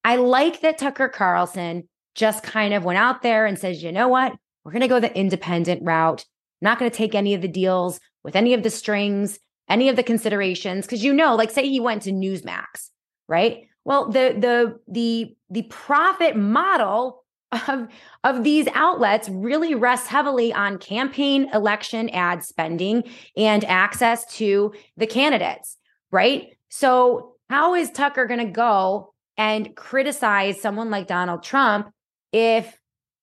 [0.05, 4.07] I like that Tucker Carlson just kind of went out there and says, you know
[4.07, 4.33] what?
[4.63, 6.23] We're going to go the independent route.
[6.61, 9.95] not going to take any of the deals with any of the strings, any of
[9.95, 10.85] the considerations.
[10.85, 12.91] Cause you know, like say he went to Newsmax,
[13.27, 13.67] right?
[13.83, 17.23] Well, the the the the profit model
[17.67, 17.87] of
[18.23, 25.07] of these outlets really rests heavily on campaign election ad spending and access to the
[25.07, 25.77] candidates,
[26.11, 26.49] right?
[26.69, 31.91] So how is Tucker going to go and criticize someone like Donald Trump
[32.31, 32.79] if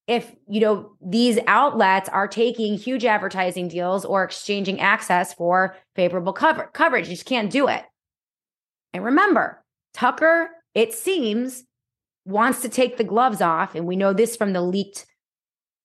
[0.07, 6.33] if you know these outlets are taking huge advertising deals or exchanging access for favorable
[6.33, 7.09] cover- coverage.
[7.09, 7.85] You just can't do it.
[8.92, 9.62] And remember
[9.94, 11.64] tucker it seems
[12.25, 15.07] wants to take the gloves off and we know this from the leaked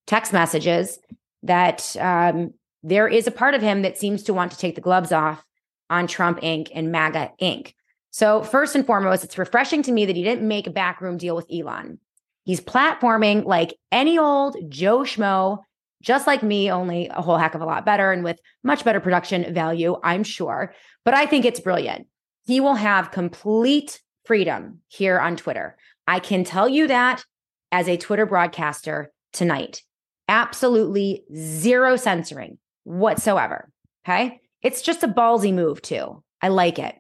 [0.05, 0.99] text messages
[1.43, 4.81] that um, there is a part of him that seems to want to take the
[4.81, 5.43] gloves off
[5.89, 6.69] on trump inc.
[6.73, 7.73] and maga inc
[8.11, 11.35] so, first and foremost, it's refreshing to me that he didn't make a backroom deal
[11.35, 11.99] with Elon.
[12.43, 15.59] He's platforming like any old Joe Schmo,
[16.01, 18.99] just like me, only a whole heck of a lot better and with much better
[18.99, 20.73] production value, I'm sure.
[21.03, 22.07] But I think it's brilliant.
[22.45, 25.75] He will have complete freedom here on Twitter.
[26.07, 27.23] I can tell you that
[27.71, 29.83] as a Twitter broadcaster tonight.
[30.29, 33.69] Absolutely zero censoring whatsoever.
[34.05, 34.39] Okay.
[34.61, 36.23] It's just a ballsy move, too.
[36.41, 36.95] I like it.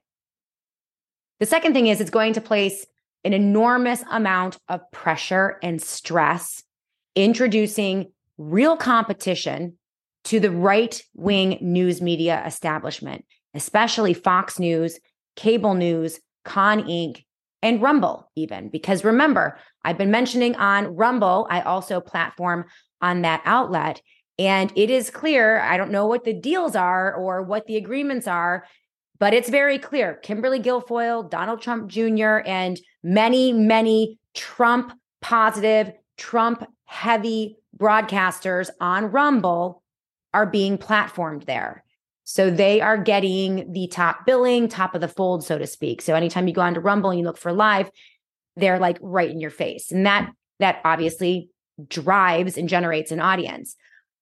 [1.39, 2.85] The second thing is it's going to place
[3.23, 6.63] an enormous amount of pressure and stress,
[7.15, 9.77] introducing real competition
[10.25, 14.99] to the right wing news media establishment, especially Fox News,
[15.35, 17.23] cable news, Con Inc.,
[17.61, 18.69] and Rumble, even.
[18.69, 22.65] Because remember, I've been mentioning on Rumble, I also platform
[23.01, 24.01] on that outlet.
[24.39, 28.27] And it is clear, I don't know what the deals are or what the agreements
[28.27, 28.65] are
[29.19, 36.63] but it's very clear Kimberly Guilfoyle, Donald Trump Jr., and many, many Trump positive, Trump
[36.85, 39.83] heavy broadcasters on Rumble
[40.33, 41.83] are being platformed there.
[42.23, 46.01] So they are getting the top billing, top of the fold, so to speak.
[46.01, 47.89] So anytime you go onto Rumble and you look for live,
[48.57, 49.91] they're like right in your face.
[49.91, 51.49] And that that obviously
[51.87, 53.75] drives and generates an audience.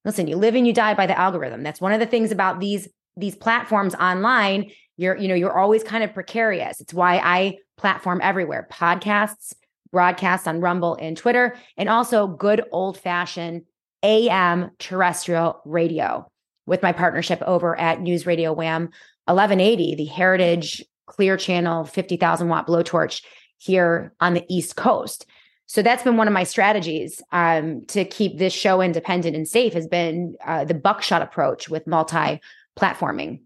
[0.04, 1.64] Listen, you live and you die by the algorithm.
[1.64, 4.72] That's one of the things about these these platforms online.
[4.98, 6.80] You're, you know, you're always kind of precarious.
[6.80, 8.68] It's why I platform everywhere.
[8.72, 9.54] Podcasts,
[9.92, 13.64] broadcasts on Rumble and Twitter, and also good old-fashioned
[14.04, 16.30] AM terrestrial radio
[16.66, 18.90] with my partnership over at News Radio Wham
[19.26, 23.24] 1180, the Heritage Clear Channel 50,000 watt blowtorch
[23.58, 25.26] here on the East Coast.
[25.68, 29.74] So that's been one of my strategies um, to keep this show independent and safe
[29.74, 32.40] has been uh, the buckshot approach with multi
[32.78, 33.42] platforming.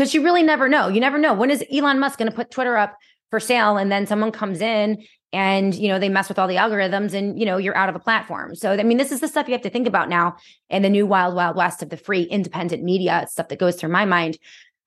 [0.00, 0.88] Because you really never know.
[0.88, 1.34] You never know.
[1.34, 2.96] When is Elon Musk going to put Twitter up
[3.28, 6.56] for sale and then someone comes in and you know they mess with all the
[6.56, 9.28] algorithms and you know you're out of a platform so i mean this is the
[9.28, 10.34] stuff you have to think about now
[10.68, 13.88] in the new wild wild west of the free independent media stuff that goes through
[13.88, 14.36] my mind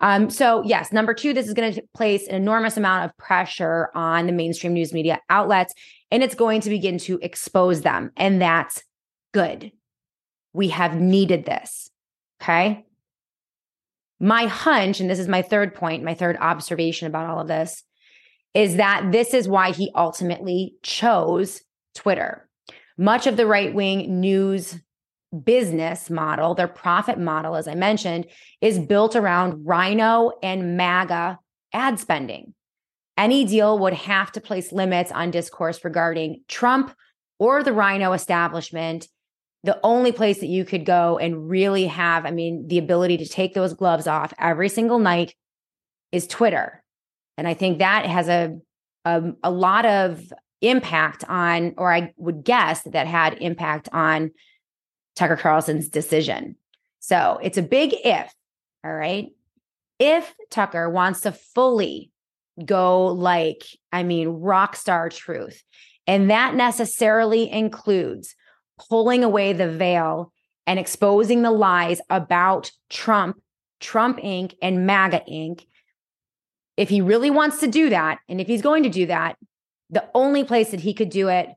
[0.02, 3.90] um, so yes number two this is going to place an enormous amount of pressure
[3.96, 5.74] on the mainstream news media outlets
[6.14, 8.12] and it's going to begin to expose them.
[8.16, 8.84] And that's
[9.34, 9.72] good.
[10.54, 11.90] We have needed this.
[12.40, 12.86] Okay.
[14.20, 17.84] My hunch, and this is my third point, my third observation about all of this,
[18.54, 21.62] is that this is why he ultimately chose
[21.96, 22.48] Twitter.
[22.98, 24.80] Much of the right wing news
[25.44, 28.28] business model, their profit model, as I mentioned,
[28.62, 31.40] is built around RINO and MAGA
[31.74, 32.54] ad spending.
[33.18, 36.96] Any deal would have to place limits on discourse regarding Trump
[37.40, 39.08] or the RINO establishment.
[39.64, 43.28] The only place that you could go and really have, I mean, the ability to
[43.28, 45.36] take those gloves off every single night
[46.12, 46.84] is Twitter.
[47.38, 48.58] And I think that has a,
[49.06, 54.32] a, a lot of impact on, or I would guess that, that had impact on
[55.16, 56.56] Tucker Carlson's decision.
[57.00, 58.34] So it's a big if.
[58.84, 59.30] All right.
[60.00, 62.12] If Tucker wants to fully
[62.64, 65.64] go like, I mean, rock star truth.
[66.06, 68.36] And that necessarily includes
[68.90, 70.32] pulling away the veil
[70.66, 73.42] and exposing the lies about Trump,
[73.80, 75.66] Trump Inc., and MAGA Inc.
[76.78, 79.38] If he really wants to do that, and if he's going to do that,
[79.90, 81.50] the only place that he could do it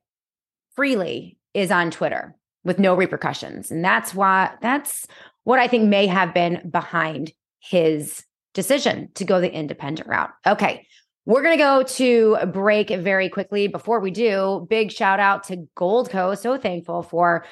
[0.75, 3.71] freely is on Twitter with no repercussions.
[3.71, 5.07] And that's why that's
[5.45, 10.31] what I think may have been behind his decision to go the independent route.
[10.47, 10.86] Okay.
[11.27, 13.67] We're going to go to a break very quickly.
[13.67, 16.39] Before we do, big shout out to Goldco.
[16.39, 17.45] So thankful for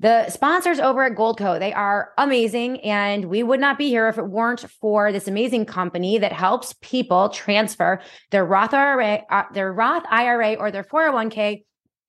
[0.00, 1.60] the sponsors over at Goldco.
[1.60, 2.80] They are amazing.
[2.80, 6.74] And we would not be here if it weren't for this amazing company that helps
[6.82, 8.00] people transfer
[8.32, 11.62] their Roth IRA, uh, their Roth IRA or their 401k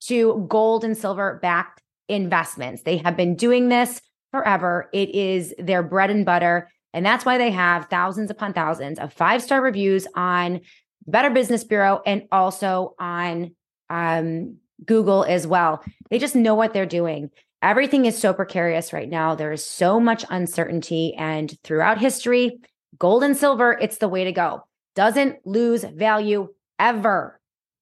[0.08, 2.82] to gold and silver backed investments.
[2.82, 4.90] They have been doing this forever.
[4.92, 6.72] It is their bread and butter.
[6.94, 10.62] And that's why they have thousands upon thousands of five star reviews on
[11.08, 13.56] Better Business Bureau and also on
[13.90, 15.84] um, Google as well.
[16.10, 17.30] They just know what they're doing.
[17.62, 19.36] Everything is so precarious right now.
[19.36, 21.14] There is so much uncertainty.
[21.16, 22.60] And throughout history,
[23.00, 24.64] gold and silver, it's the way to go.
[24.96, 27.40] Doesn't lose value ever,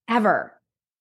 [0.09, 0.53] ever.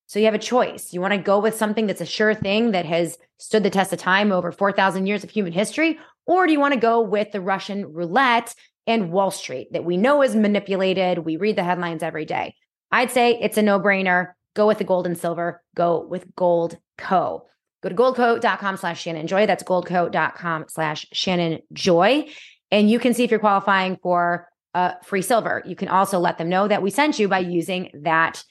[0.06, 0.92] So you have a choice.
[0.92, 3.92] You want to go with something that's a sure thing that has stood the test
[3.92, 5.98] of time over 4,000 years of human history?
[6.26, 8.54] Or do you want to go with the Russian roulette
[8.86, 11.18] and Wall Street that we know is manipulated?
[11.18, 12.54] We read the headlines every day.
[12.90, 14.32] I'd say it's a no brainer.
[14.54, 17.46] Go with the gold and silver, go with Gold Co.
[17.82, 19.46] Go to goldco.com slash Shannon Joy.
[19.46, 22.28] That's goldco.com slash Shannon Joy.
[22.70, 25.62] And you can see if you're qualifying for uh, free silver.
[25.66, 28.44] You can also let them know that we sent you by using that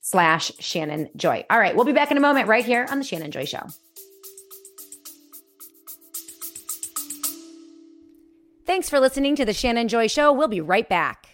[0.00, 1.44] slash Shannon Joy.
[1.50, 3.66] All right, we'll be back in a moment right here on the Shannon Joy Show.
[8.70, 10.32] Thanks for listening to the Shannon Joy Show.
[10.32, 11.26] We'll be right back.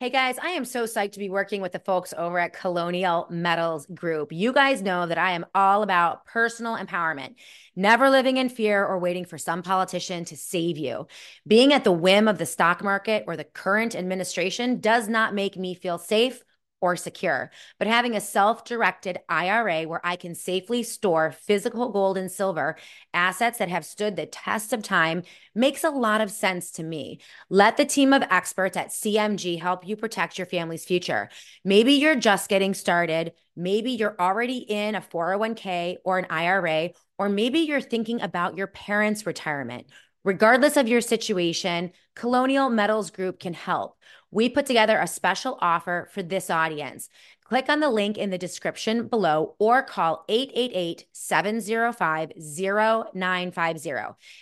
[0.00, 3.26] Hey guys, I am so psyched to be working with the folks over at Colonial
[3.28, 4.32] Metals Group.
[4.32, 7.34] You guys know that I am all about personal empowerment,
[7.76, 11.06] never living in fear or waiting for some politician to save you.
[11.46, 15.58] Being at the whim of the stock market or the current administration does not make
[15.58, 16.42] me feel safe
[16.80, 17.50] or secure.
[17.78, 22.76] But having a self directed IRA where I can safely store physical gold and silver,
[23.14, 25.22] assets that have stood the test of time,
[25.54, 27.20] makes a lot of sense to me.
[27.48, 31.28] Let the team of experts at CMG help you protect your family's future.
[31.64, 33.32] Maybe you're just getting started.
[33.56, 38.66] Maybe you're already in a 401k or an IRA, or maybe you're thinking about your
[38.66, 39.86] parents' retirement.
[40.26, 43.96] Regardless of your situation, Colonial Metals Group can help.
[44.30, 47.08] We put together a special offer for this audience.
[47.44, 53.90] Click on the link in the description below or call 888 705 0950.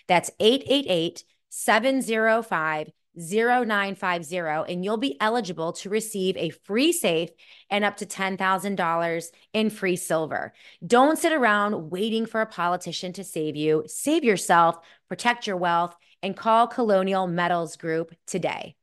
[0.08, 4.36] That's 888 705 0950
[4.72, 7.30] and you'll be eligible to receive a free safe
[7.70, 10.52] and up to $10,000 in free silver.
[10.84, 13.84] Don't sit around waiting for a politician to save you.
[13.86, 14.78] Save yourself,
[15.08, 18.74] protect your wealth, and call Colonial Metals Group today.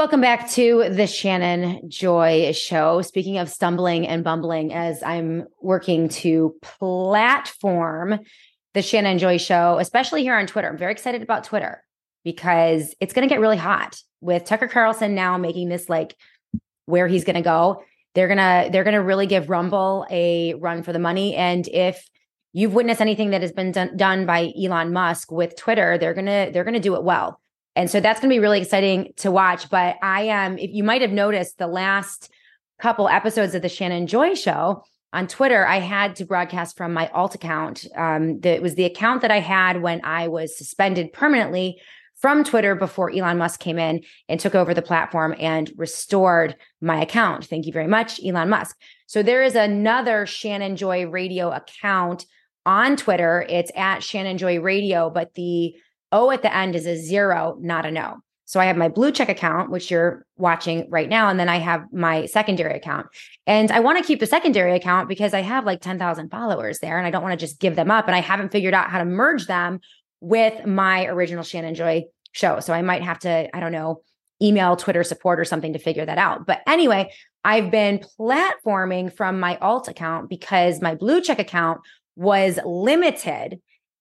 [0.00, 3.02] Welcome back to the Shannon Joy Show.
[3.02, 8.18] Speaking of stumbling and bumbling, as I'm working to platform
[8.72, 11.84] the Shannon Joy Show, especially here on Twitter, I'm very excited about Twitter
[12.24, 16.16] because it's going to get really hot with Tucker Carlson now making this like
[16.86, 17.82] where he's going to go.
[18.14, 22.08] They're gonna they're gonna really give Rumble a run for the money, and if
[22.54, 26.48] you've witnessed anything that has been done, done by Elon Musk with Twitter, they're gonna
[26.50, 27.38] they're gonna do it well.
[27.76, 29.70] And so that's going to be really exciting to watch.
[29.70, 32.30] But I am, if you might have noticed the last
[32.80, 37.08] couple episodes of the Shannon Joy show on Twitter, I had to broadcast from my
[37.08, 37.86] alt account.
[37.96, 41.80] Um, that was the account that I had when I was suspended permanently
[42.20, 47.00] from Twitter before Elon Musk came in and took over the platform and restored my
[47.00, 47.46] account.
[47.46, 48.76] Thank you very much, Elon Musk.
[49.06, 52.26] So there is another Shannon Joy radio account
[52.66, 53.46] on Twitter.
[53.48, 55.74] It's at Shannon Joy Radio, but the
[56.12, 58.18] O at the end is a zero, not a no.
[58.50, 61.28] So I have my blue check account, which you're watching right now.
[61.28, 63.06] And then I have my secondary account.
[63.46, 66.98] And I want to keep the secondary account because I have like 10,000 followers there
[66.98, 68.08] and I don't want to just give them up.
[68.08, 69.78] And I haven't figured out how to merge them
[70.20, 72.58] with my original Shannon Joy show.
[72.58, 74.02] So I might have to, I don't know,
[74.42, 76.44] email Twitter support or something to figure that out.
[76.44, 77.12] But anyway,
[77.44, 81.82] I've been platforming from my alt account because my blue check account
[82.16, 83.60] was limited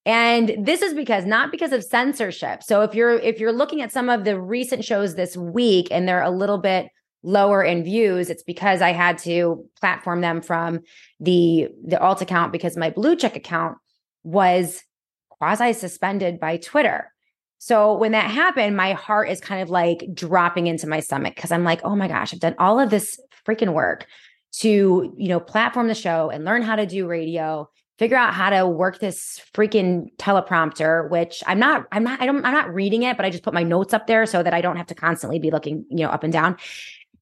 [0.10, 2.64] and this is because not because of censorship.
[2.64, 6.08] So if you're if you're looking at some of the recent shows this week and
[6.08, 6.88] they're a little bit
[7.22, 10.80] lower in views, it's because I had to platform them from
[11.20, 13.78] the the alt account because my blue check account
[14.24, 14.82] was
[15.30, 17.14] quasi suspended by Twitter.
[17.60, 21.52] So when that happened, my heart is kind of like dropping into my stomach because
[21.52, 24.08] I'm like, oh my gosh, I've done all of this freaking work
[24.54, 27.70] to, you know, platform the show and learn how to do radio
[28.00, 32.44] figure out how to work this freaking teleprompter which i'm not i'm not i don't
[32.46, 34.62] i'm not reading it but i just put my notes up there so that i
[34.62, 36.56] don't have to constantly be looking you know up and down.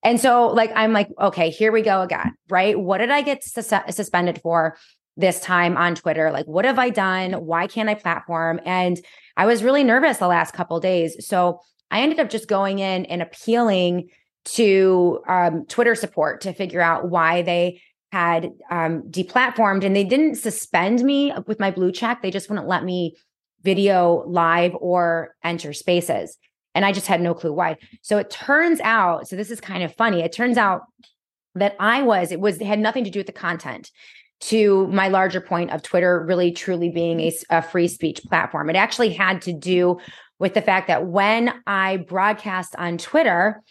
[0.04, 2.80] And so like i'm like okay here we go again right?
[2.80, 4.78] What did i get sus- suspended for
[5.18, 6.32] this time on twitter?
[6.32, 7.34] Like what have i done?
[7.34, 8.62] Why can't i platform?
[8.64, 9.00] And
[9.36, 11.28] i was really nervous the last couple days.
[11.28, 11.60] So
[11.90, 14.10] i ended up just going in and appealing
[14.46, 17.82] to um, twitter support to figure out why they
[18.12, 22.22] had um, deplatformed and they didn't suspend me with my blue check.
[22.22, 23.16] They just wouldn't let me
[23.64, 26.38] video live or enter spaces.
[26.74, 27.78] And I just had no clue why.
[28.02, 30.22] So it turns out, so this is kind of funny.
[30.22, 30.84] It turns out
[31.56, 33.92] that I was, it was, it had nothing to do with the content
[34.40, 38.70] to my larger point of Twitter really truly being a, a free speech platform.
[38.70, 40.00] It actually had to do
[40.40, 43.64] with the fact that when I broadcast on Twitter,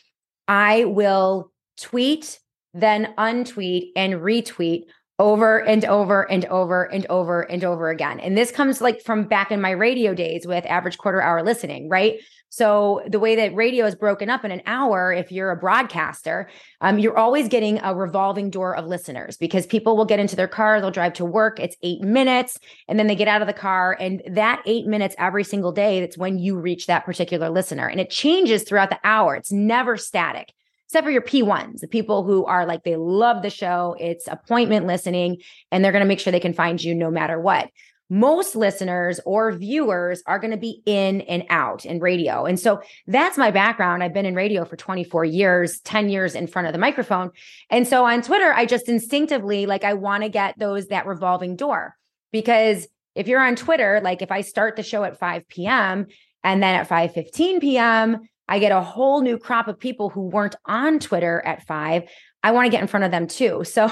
[0.48, 2.40] I will tweet
[2.76, 4.84] then untweet and retweet
[5.18, 8.20] over and over and over and over and over again.
[8.20, 11.88] And this comes like from back in my radio days with average quarter hour listening,
[11.88, 12.20] right?
[12.48, 16.48] So the way that radio is broken up in an hour, if you're a broadcaster,
[16.80, 20.48] um, you're always getting a revolving door of listeners because people will get into their
[20.48, 21.58] car, they'll drive to work.
[21.58, 25.16] It's eight minutes, and then they get out of the car, and that eight minutes
[25.18, 29.00] every single day, that's when you reach that particular listener, and it changes throughout the
[29.02, 29.34] hour.
[29.34, 30.52] It's never static
[30.86, 34.86] except for your P1s, the people who are like, they love the show, it's appointment
[34.86, 35.38] listening,
[35.72, 37.70] and they're going to make sure they can find you no matter what.
[38.08, 42.46] Most listeners or viewers are going to be in and out in radio.
[42.46, 44.04] And so that's my background.
[44.04, 47.32] I've been in radio for 24 years, 10 years in front of the microphone.
[47.68, 51.56] And so on Twitter, I just instinctively like, I want to get those, that revolving
[51.56, 51.96] door
[52.30, 56.06] because if you're on Twitter, like if I start the show at 5 p.m.
[56.44, 60.22] and then at 5 15 p.m., I get a whole new crop of people who
[60.22, 62.04] weren't on Twitter at five.
[62.42, 63.64] I want to get in front of them too.
[63.76, 63.90] So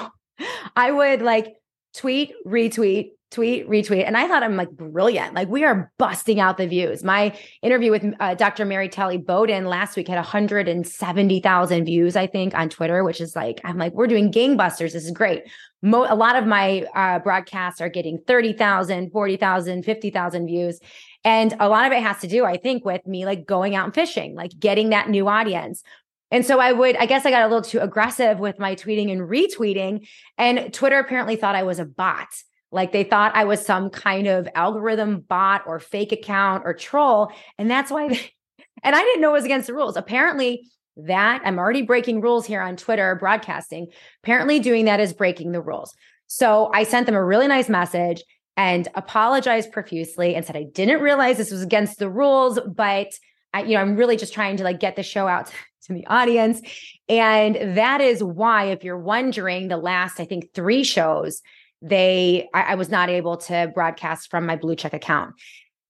[0.75, 1.55] I would like
[1.95, 4.07] tweet, retweet, tweet, retweet.
[4.07, 5.35] And I thought I'm like brilliant.
[5.35, 7.03] Like we are busting out the views.
[7.03, 8.65] My interview with uh, Dr.
[8.65, 13.61] Mary Talley Bowden last week had 170,000 views, I think, on Twitter, which is like,
[13.65, 14.93] I'm like, we're doing gangbusters.
[14.93, 15.45] This is great.
[15.83, 20.81] Mo- a lot of my uh, broadcasts are getting 30,000, 40,000, 50,000 views.
[21.25, 23.87] And a lot of it has to do, I think, with me like going out
[23.87, 25.83] and fishing, like getting that new audience.
[26.31, 29.11] And so I would, I guess I got a little too aggressive with my tweeting
[29.11, 30.07] and retweeting.
[30.37, 32.29] And Twitter apparently thought I was a bot.
[32.71, 37.31] Like they thought I was some kind of algorithm bot or fake account or troll.
[37.57, 38.21] And that's why, they,
[38.83, 39.97] and I didn't know it was against the rules.
[39.97, 43.89] Apparently, that I'm already breaking rules here on Twitter broadcasting.
[44.23, 45.95] Apparently, doing that is breaking the rules.
[46.27, 48.23] So I sent them a really nice message
[48.57, 53.09] and apologized profusely and said I didn't realize this was against the rules, but
[53.53, 55.47] I, you know, I'm really just trying to like get the show out
[55.87, 56.61] to the audience.
[57.09, 61.43] And that is why, if you're wondering, the last, I think, three shows,
[61.83, 65.35] they I, I was not able to broadcast from my blue check account.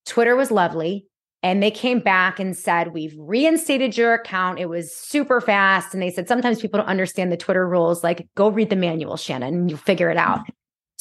[0.07, 1.07] Twitter was lovely.
[1.43, 4.59] And they came back and said, We've reinstated your account.
[4.59, 5.93] It was super fast.
[5.93, 8.03] And they said, Sometimes people don't understand the Twitter rules.
[8.03, 10.41] Like, go read the manual, Shannon, and you'll figure it out.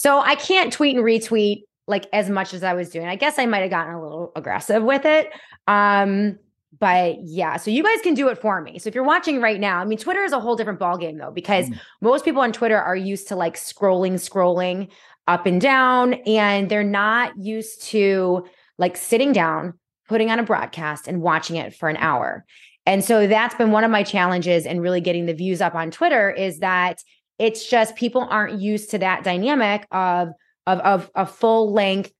[0.03, 3.07] So I can't tweet and retweet like as much as I was doing.
[3.07, 5.29] I guess I might have gotten a little aggressive with it.
[5.65, 6.37] Um,
[6.77, 8.79] but yeah, so you guys can do it for me.
[8.79, 11.31] So if you're watching right now, I mean, Twitter is a whole different ballgame though,
[11.31, 11.79] because mm.
[12.01, 14.89] most people on Twitter are used to like scrolling, scrolling
[15.29, 18.45] up and down, and they're not used to
[18.77, 19.73] like sitting down,
[20.09, 22.43] putting on a broadcast and watching it for an hour.
[22.85, 25.91] And so that's been one of my challenges in really getting the views up on
[25.91, 26.97] Twitter is that
[27.39, 30.29] it's just people aren't used to that dynamic of
[30.67, 32.11] of of a full length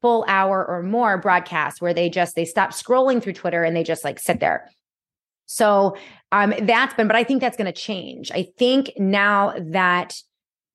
[0.00, 3.82] full hour or more broadcast where they just they stop scrolling through Twitter and they
[3.82, 4.70] just like sit there.
[5.46, 5.96] So
[6.30, 8.30] um that's been but I think that's going to change.
[8.32, 10.14] I think now that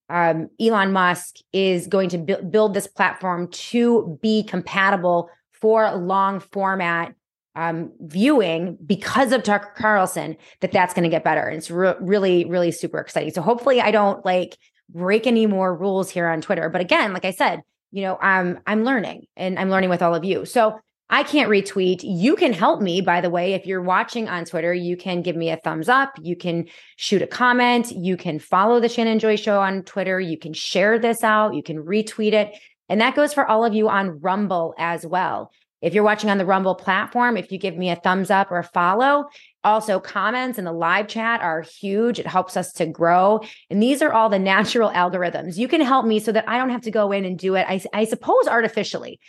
[0.10, 6.40] um Elon Musk is going to bu- build this platform to be compatible for long
[6.40, 7.14] format
[7.56, 11.42] um, viewing because of Tucker Carlson that that's going to get better.
[11.42, 13.34] And it's re- really, really super exciting.
[13.34, 14.58] So hopefully I don't like
[14.90, 16.70] break any more rules here on Twitter.
[16.70, 20.16] But again, like I said, you know, I'm I'm learning and I'm learning with all
[20.16, 20.46] of you.
[20.46, 20.80] So
[21.10, 22.00] I can't retweet.
[22.02, 23.54] You can help me, by the way.
[23.54, 26.14] If you're watching on Twitter, you can give me a thumbs up.
[26.20, 27.92] You can shoot a comment.
[27.92, 30.20] You can follow the Shannon Joy Show on Twitter.
[30.20, 31.54] You can share this out.
[31.54, 32.58] You can retweet it.
[32.90, 35.52] And that goes for all of you on Rumble as well.
[35.84, 38.58] If you're watching on the Rumble platform, if you give me a thumbs up or
[38.58, 39.26] a follow,
[39.66, 42.20] also comments in the live chat are huge.
[42.20, 43.42] It helps us to grow.
[43.70, 45.58] And these are all the natural algorithms.
[45.58, 47.66] You can help me so that I don't have to go in and do it.
[47.68, 49.20] I, I suppose artificially.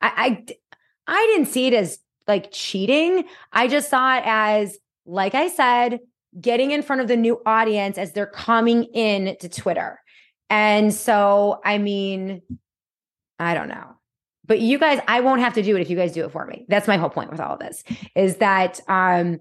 [0.00, 0.44] I,
[1.08, 1.98] I, I didn't see it as
[2.28, 3.24] like cheating.
[3.52, 5.98] I just saw it as, like I said,
[6.40, 9.98] getting in front of the new audience as they're coming in to Twitter.
[10.48, 12.42] And so, I mean,
[13.40, 13.96] I don't know
[14.46, 16.46] but you guys i won't have to do it if you guys do it for
[16.46, 16.64] me.
[16.68, 17.84] That's my whole point with all of this
[18.14, 19.40] is that um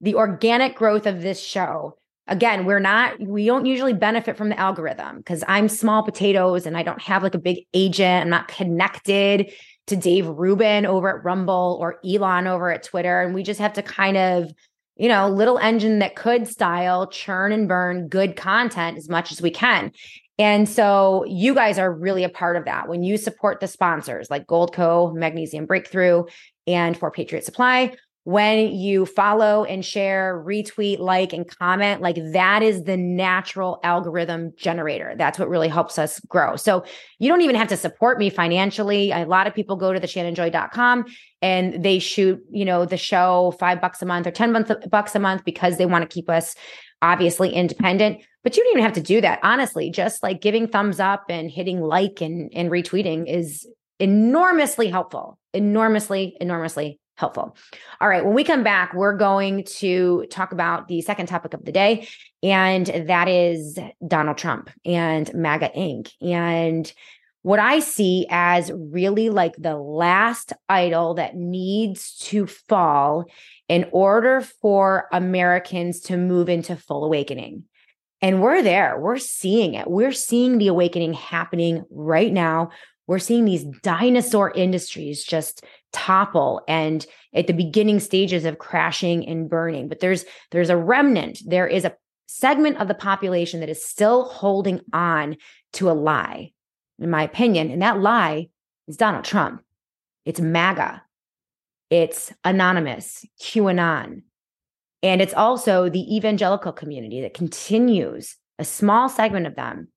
[0.00, 1.96] the organic growth of this show
[2.26, 6.76] again we're not we don't usually benefit from the algorithm because i'm small potatoes and
[6.76, 8.22] i don't have like a big agent.
[8.22, 9.52] I'm not connected
[9.88, 13.20] to dave rubin over at rumble or elon over at twitter.
[13.20, 14.52] And we just have to kind of
[14.96, 19.42] you know little engine that could style churn and burn good content as much as
[19.42, 19.92] we can
[20.38, 24.30] and so you guys are really a part of that when you support the sponsors
[24.30, 26.24] like Goldco, Magnesium Breakthrough,
[26.66, 27.96] and For Patriot Supply.
[28.26, 34.54] When you follow and share, retweet, like, and comment, like that is the natural algorithm
[34.56, 35.14] generator.
[35.14, 36.56] That's what really helps us grow.
[36.56, 36.86] So
[37.18, 39.10] you don't even have to support me financially.
[39.10, 41.04] A lot of people go to the shannonjoy.com
[41.42, 45.18] and they shoot, you know, the show five bucks a month or 10 bucks a
[45.18, 46.56] month because they want to keep us
[47.02, 49.90] obviously independent but you don't even have to do that honestly.
[49.90, 53.66] Just like giving thumbs up and hitting like and, and retweeting is
[53.98, 55.38] enormously helpful.
[55.52, 57.56] Enormously enormously helpful.
[58.00, 61.64] All right when we come back we're going to talk about the second topic of
[61.64, 62.08] the day
[62.42, 66.10] and that is donald trump and maga inc.
[66.20, 66.92] And
[67.44, 73.26] what I see as really like the last idol that needs to fall
[73.68, 77.64] in order for Americans to move into full awakening.
[78.24, 79.90] And we're there, we're seeing it.
[79.90, 82.70] We're seeing the awakening happening right now.
[83.06, 85.62] We're seeing these dinosaur industries just
[85.92, 87.04] topple and
[87.34, 89.88] at the beginning stages of crashing and burning.
[89.88, 91.40] But there's there's a remnant.
[91.44, 91.94] There is a
[92.26, 95.36] segment of the population that is still holding on
[95.74, 96.52] to a lie,
[96.98, 97.70] in my opinion.
[97.70, 98.48] And that lie
[98.88, 99.62] is Donald Trump.
[100.24, 101.02] It's MAGA.
[101.90, 104.22] It's Anonymous, QAnon.
[105.04, 109.88] And it's also the evangelical community that continues, a small segment of them,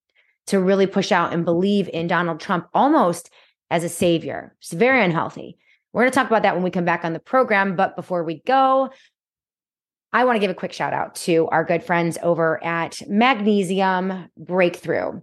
[0.47, 3.30] to really push out and believe in Donald Trump almost
[3.72, 4.53] as a savior.
[4.60, 5.58] It's very unhealthy.
[5.93, 7.78] We're going to talk about that when we come back on the program.
[7.78, 8.89] But before we go,
[10.12, 14.30] I want to give a quick shout out to our good friends over at Magnesium
[14.38, 15.22] Breakthrough.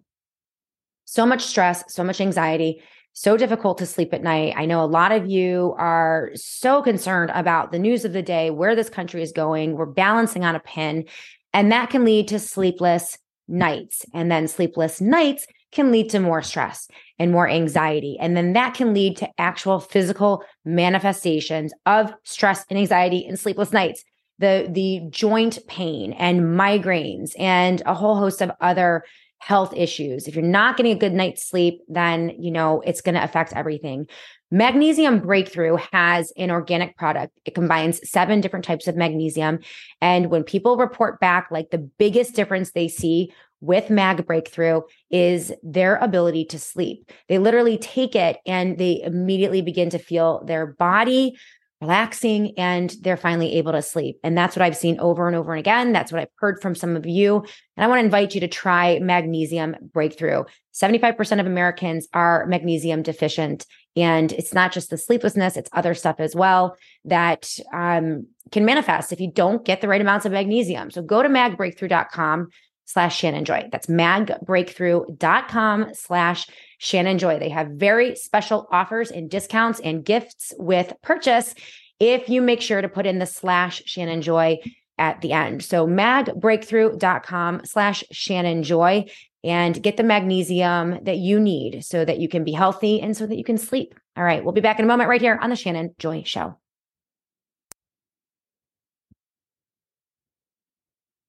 [1.04, 2.82] So much stress, so much anxiety
[3.14, 4.54] so difficult to sleep at night.
[4.56, 8.50] I know a lot of you are so concerned about the news of the day,
[8.50, 9.76] where this country is going.
[9.76, 11.06] We're balancing on a pin,
[11.52, 14.04] and that can lead to sleepless nights.
[14.12, 16.88] And then sleepless nights can lead to more stress
[17.18, 18.16] and more anxiety.
[18.20, 23.72] And then that can lead to actual physical manifestations of stress and anxiety and sleepless
[23.72, 24.04] nights.
[24.40, 29.04] The, the joint pain and migraines and a whole host of other
[29.44, 30.26] health issues.
[30.26, 33.52] If you're not getting a good night's sleep, then, you know, it's going to affect
[33.52, 34.06] everything.
[34.50, 37.38] Magnesium Breakthrough has an organic product.
[37.44, 39.58] It combines seven different types of magnesium.
[40.00, 44.80] And when people report back, like the biggest difference they see with Mag Breakthrough
[45.10, 47.10] is their ability to sleep.
[47.28, 51.36] They literally take it and they immediately begin to feel their body
[51.80, 54.18] relaxing and they're finally able to sleep.
[54.22, 55.92] And that's what I've seen over and over and again.
[55.92, 57.44] That's what I've heard from some of you.
[57.76, 60.44] And I want to invite you to try magnesium breakthrough.
[60.72, 63.66] 75% of Americans are magnesium deficient.
[63.96, 69.12] And it's not just the sleeplessness, it's other stuff as well that um, can manifest
[69.12, 70.90] if you don't get the right amounts of magnesium.
[70.90, 72.48] So go to magbreakthrough.com
[72.86, 73.68] slash Shannon Joy.
[73.70, 76.46] That's magbreakthrough.com slash
[76.84, 77.38] Shannon Joy.
[77.38, 81.54] They have very special offers and discounts and gifts with purchase
[81.98, 84.58] if you make sure to put in the slash Shannon Joy
[84.98, 85.64] at the end.
[85.64, 89.06] So magbreakthrough.com slash Shannon Joy
[89.42, 93.26] and get the magnesium that you need so that you can be healthy and so
[93.26, 93.94] that you can sleep.
[94.16, 94.44] All right.
[94.44, 96.58] We'll be back in a moment right here on the Shannon Joy Show.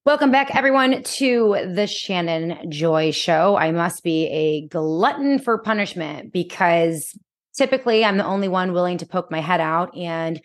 [0.06, 3.58] Welcome back, everyone, to the Shannon Joy Show.
[3.58, 7.18] I must be a glutton for punishment because
[7.58, 10.40] typically I'm the only one willing to poke my head out and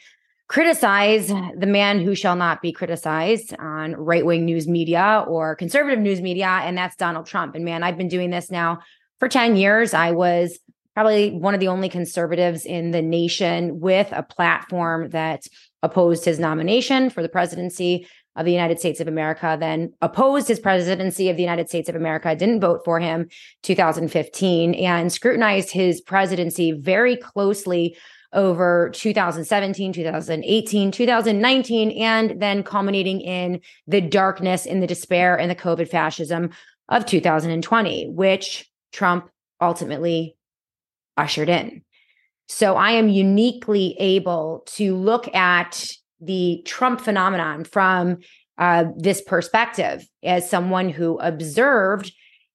[0.49, 5.99] criticize the man who shall not be criticized on right wing news media or conservative
[5.99, 7.55] news media, and that's Donald Trump.
[7.55, 8.79] And man, I've been doing this now
[9.19, 9.93] for 10 years.
[9.93, 10.59] I was
[10.95, 15.43] probably one of the only conservatives in the nation with a platform that
[15.83, 18.07] opposed his nomination for the presidency
[18.37, 21.95] of the United States of America, then opposed his presidency of the United States of
[21.95, 23.28] America, didn't vote for him
[23.62, 27.97] 2015 and scrutinized his presidency very closely
[28.33, 35.57] over 2017, 2018, 2019, and then culminating in the darkness, in the despair, and the
[35.57, 36.51] COVID fascism
[36.89, 39.28] of 2020, which Trump
[39.61, 40.37] ultimately
[41.16, 41.83] ushered in.
[42.49, 48.18] So I am uniquely able to look at the Trump phenomenon from
[48.59, 52.12] uh, this perspective as someone who observed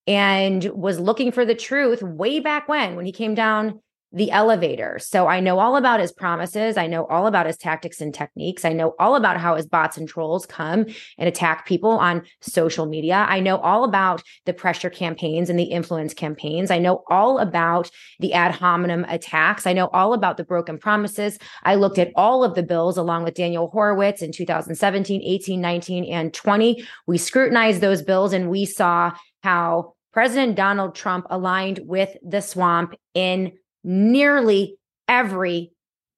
[0.07, 3.81] and was looking for the truth way back when, when he came down
[4.11, 4.97] the elevator.
[4.99, 6.77] So I know all about his promises.
[6.77, 8.63] I know all about his tactics and techniques.
[8.63, 10.85] I know all about how his bots and trolls come
[11.17, 13.25] and attack people on social media.
[13.27, 16.71] I know all about the pressure campaigns and the influence campaigns.
[16.71, 19.67] I know all about the ad hominem attacks.
[19.67, 21.37] I know all about the broken promises.
[21.63, 26.05] I looked at all of the bills along with Daniel Horowitz in 2017, 18, 19,
[26.05, 26.85] and 20.
[27.05, 29.11] We scrutinized those bills and we saw
[29.43, 33.51] how President Donald Trump aligned with the swamp in
[33.85, 34.77] nearly
[35.07, 35.71] every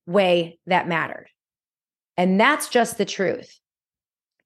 [0.06, 1.28] way that mattered.
[2.16, 3.60] And that's just the truth.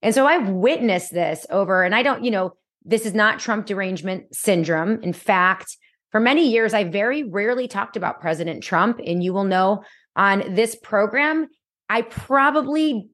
[0.02, 2.54] And so I've witnessed this over, and I don't, you know,
[2.84, 5.02] this is not Trump derangement syndrome.
[5.04, 5.78] In fact,
[6.12, 9.00] for many years, I very rarely talked about President Trump.
[9.06, 9.84] And you will know
[10.16, 11.48] on this program,
[11.88, 13.10] I probably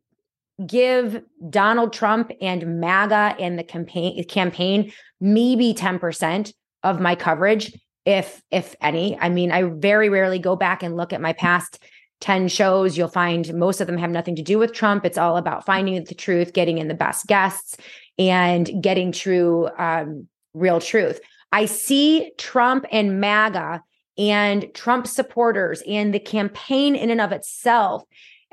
[0.65, 6.53] give Donald Trump and MAGA and the campaign campaign maybe 10%
[6.83, 7.77] of my coverage
[8.07, 9.19] if if any.
[9.19, 11.83] I mean, I very rarely go back and look at my past
[12.21, 12.97] 10 shows.
[12.97, 15.05] You'll find most of them have nothing to do with Trump.
[15.05, 17.75] It's all about finding the truth, getting in the best guests,
[18.17, 21.19] and getting true, um, real truth.
[21.51, 23.83] I see Trump and MAGA
[24.17, 28.03] and Trump supporters and the campaign in and of itself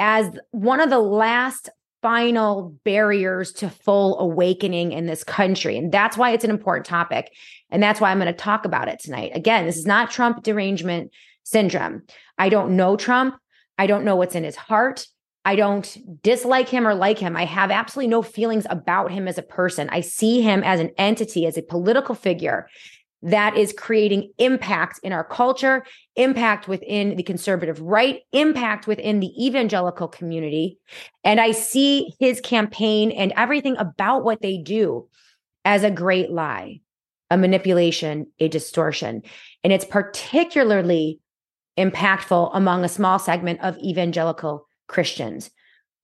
[0.00, 1.70] as one of the last
[2.04, 5.78] final barriers to full awakening in this country.
[5.78, 7.32] And that's why it's an important topic.
[7.70, 9.32] And that's why I'm going to talk about it tonight.
[9.34, 11.12] Again, this is not Trump derangement
[11.44, 12.02] syndrome.
[12.36, 13.36] I don't know Trump.
[13.78, 15.06] I don't know what's in his heart.
[15.46, 17.38] I don't dislike him or like him.
[17.38, 19.88] I have absolutely no feelings about him as a person.
[19.88, 22.68] I see him as an entity, as a political figure
[23.24, 29.46] that is creating impact in our culture, impact within the conservative right, impact within the
[29.46, 30.78] evangelical community.
[31.24, 35.08] And I see his campaign and everything about what they do
[35.64, 36.80] as a great lie,
[37.30, 39.22] a manipulation, a distortion.
[39.64, 41.18] And it's particularly
[41.78, 45.50] impactful among a small segment of evangelical Christians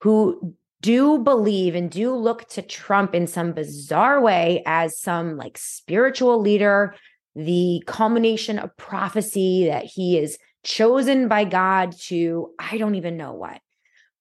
[0.00, 5.58] who do believe and do look to Trump in some bizarre way as some like
[5.58, 6.94] spiritual leader
[7.34, 13.32] the culmination of prophecy that he is chosen by God to, I don't even know
[13.32, 13.60] what,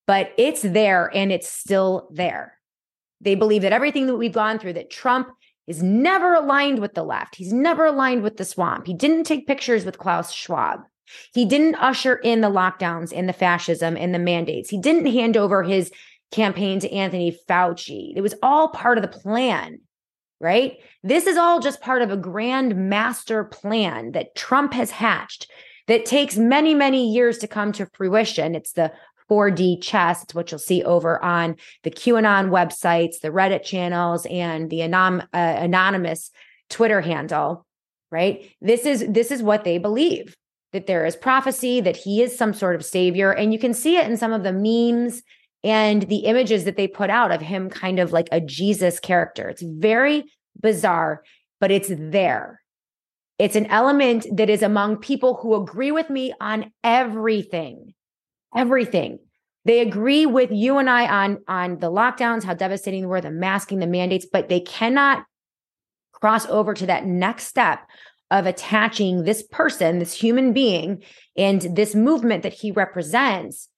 [0.08, 2.58] but it's there and it's still there.
[3.22, 5.30] They believe that everything that we've gone through, that Trump
[5.68, 7.36] is never aligned with the left.
[7.36, 8.88] He's never aligned with the swamp.
[8.88, 10.80] He didn't take pictures with Klaus Schwab.
[11.34, 14.70] He didn't usher in the lockdowns and the fascism and the mandates.
[14.70, 15.92] He didn't hand over his
[16.32, 18.14] campaign to Anthony Fauci.
[18.16, 19.82] It was all part of the plan,
[20.40, 20.78] right?
[21.04, 25.50] This is all just part of a grand master plan that Trump has hatched
[25.88, 28.56] that takes many, many years to come to fruition.
[28.56, 28.92] It's the
[29.30, 30.24] 4D chess.
[30.24, 35.28] It's what you'll see over on the QAnon websites, the Reddit channels, and the anon-
[35.34, 36.32] uh, anonymous
[36.70, 37.66] Twitter handle.
[38.12, 38.50] Right.
[38.60, 40.36] This is this is what they believe
[40.74, 43.98] that there is prophecy, that he is some sort of savior, and you can see
[43.98, 45.22] it in some of the memes
[45.64, 49.50] and the images that they put out of him, kind of like a Jesus character.
[49.50, 51.24] It's very bizarre,
[51.60, 52.62] but it's there.
[53.38, 57.94] It's an element that is among people who agree with me on everything
[58.56, 59.20] everything.
[59.66, 63.32] They agree with you and I on on the lockdowns, how devastating they were, the
[63.32, 65.26] masking, the mandates, but they cannot
[66.12, 67.88] cross over to that next step
[68.32, 71.04] of attaching this person, this human being,
[71.36, 73.69] and this movement that he represents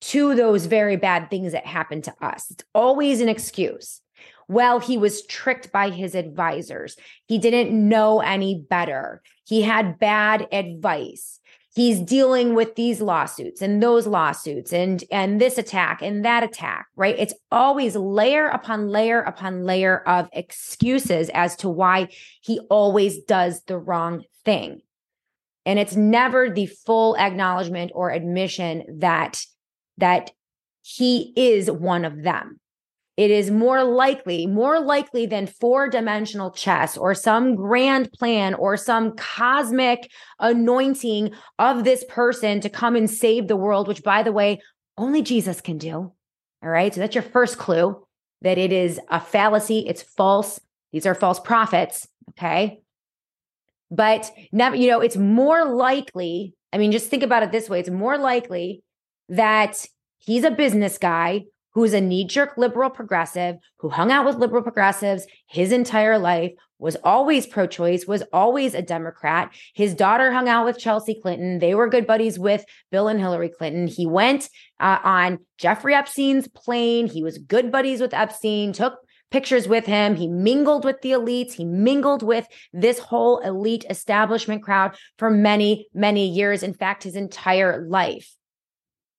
[0.00, 2.50] to those very bad things that happened to us.
[2.50, 4.00] It's always an excuse.
[4.48, 6.96] Well, he was tricked by his advisors.
[7.26, 9.22] He didn't know any better.
[9.44, 11.38] He had bad advice
[11.78, 16.86] he's dealing with these lawsuits and those lawsuits and and this attack and that attack
[16.96, 22.08] right it's always layer upon layer upon layer of excuses as to why
[22.40, 24.80] he always does the wrong thing
[25.64, 29.40] and it's never the full acknowledgement or admission that
[29.98, 30.30] that
[30.82, 32.58] he is one of them
[33.18, 38.76] it is more likely, more likely than four dimensional chess or some grand plan or
[38.76, 44.30] some cosmic anointing of this person to come and save the world, which, by the
[44.30, 44.60] way,
[44.96, 46.12] only Jesus can do.
[46.62, 46.94] All right.
[46.94, 48.06] So that's your first clue
[48.42, 49.84] that it is a fallacy.
[49.88, 50.60] It's false.
[50.92, 52.06] These are false prophets.
[52.30, 52.82] Okay.
[53.90, 56.54] But never, you know, it's more likely.
[56.72, 58.84] I mean, just think about it this way it's more likely
[59.28, 59.86] that
[60.18, 64.36] he's a business guy who is a knee jerk liberal progressive who hung out with
[64.36, 69.52] liberal progressives his entire life, was always pro choice, was always a Democrat.
[69.74, 71.58] His daughter hung out with Chelsea Clinton.
[71.58, 73.86] They were good buddies with Bill and Hillary Clinton.
[73.86, 74.48] He went
[74.80, 77.08] uh, on Jeffrey Epstein's plane.
[77.08, 78.94] He was good buddies with Epstein, took
[79.30, 80.14] pictures with him.
[80.16, 81.52] He mingled with the elites.
[81.52, 86.62] He mingled with this whole elite establishment crowd for many, many years.
[86.62, 88.37] In fact, his entire life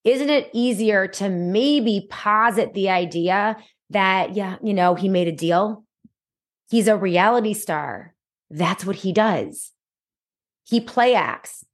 [0.04, 3.58] isn't it easier to maybe posit the idea
[3.90, 5.84] that, yeah, you know, he made a deal?
[6.70, 8.14] He's a reality star.
[8.50, 9.72] That's what he does.
[10.66, 11.66] He play acts.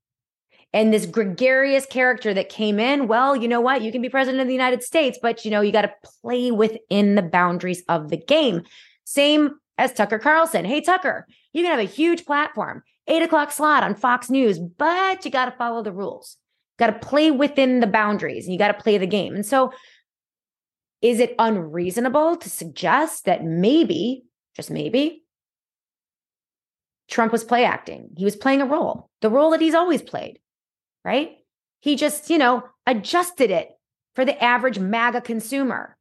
[0.74, 3.82] And this gregarious character that came in, well, you know what?
[3.82, 6.52] You can be president of the United States, but you know, you got to play
[6.52, 8.64] within the boundaries of the game.
[9.06, 10.66] Same as Tucker Carlson.
[10.66, 15.24] Hey, Tucker, you can have a huge platform, eight o'clock slot on Fox News, but
[15.24, 16.38] you got to follow the rules
[16.78, 19.36] got to play within the boundaries and you got to play the game.
[19.36, 19.72] And so,
[21.02, 24.24] is it unreasonable to suggest that maybe,
[24.56, 25.24] just maybe,
[27.10, 28.10] Trump was play acting?
[28.18, 30.40] He was playing a role, the role that he's always played,
[31.04, 31.38] right?
[31.82, 33.70] He just, you know, adjusted it
[34.16, 35.96] for the average MAGA consumer.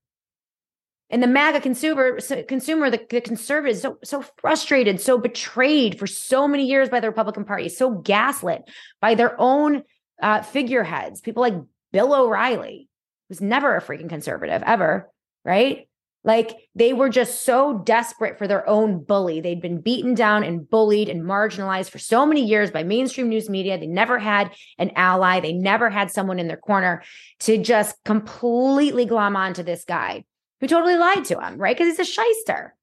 [1.11, 2.18] And the MAGA consumer,
[2.49, 7.09] consumer, the, the conservatives, so so frustrated, so betrayed for so many years by the
[7.09, 8.62] Republican Party, so gaslit
[9.03, 9.83] by their own
[10.22, 11.54] uh, figureheads, people like
[11.92, 12.88] Bill O'Reilly,
[13.28, 15.10] who's never a freaking conservative ever,
[15.44, 15.88] right?
[16.24, 19.40] Like they were just so desperate for their own bully.
[19.40, 23.50] They'd been beaten down and bullied and marginalized for so many years by mainstream news
[23.50, 23.78] media.
[23.78, 25.40] They never had an ally.
[25.40, 27.02] They never had someone in their corner
[27.40, 30.24] to just completely glom onto this guy
[30.60, 31.76] who totally lied to him, right?
[31.76, 32.74] Because he's a shyster.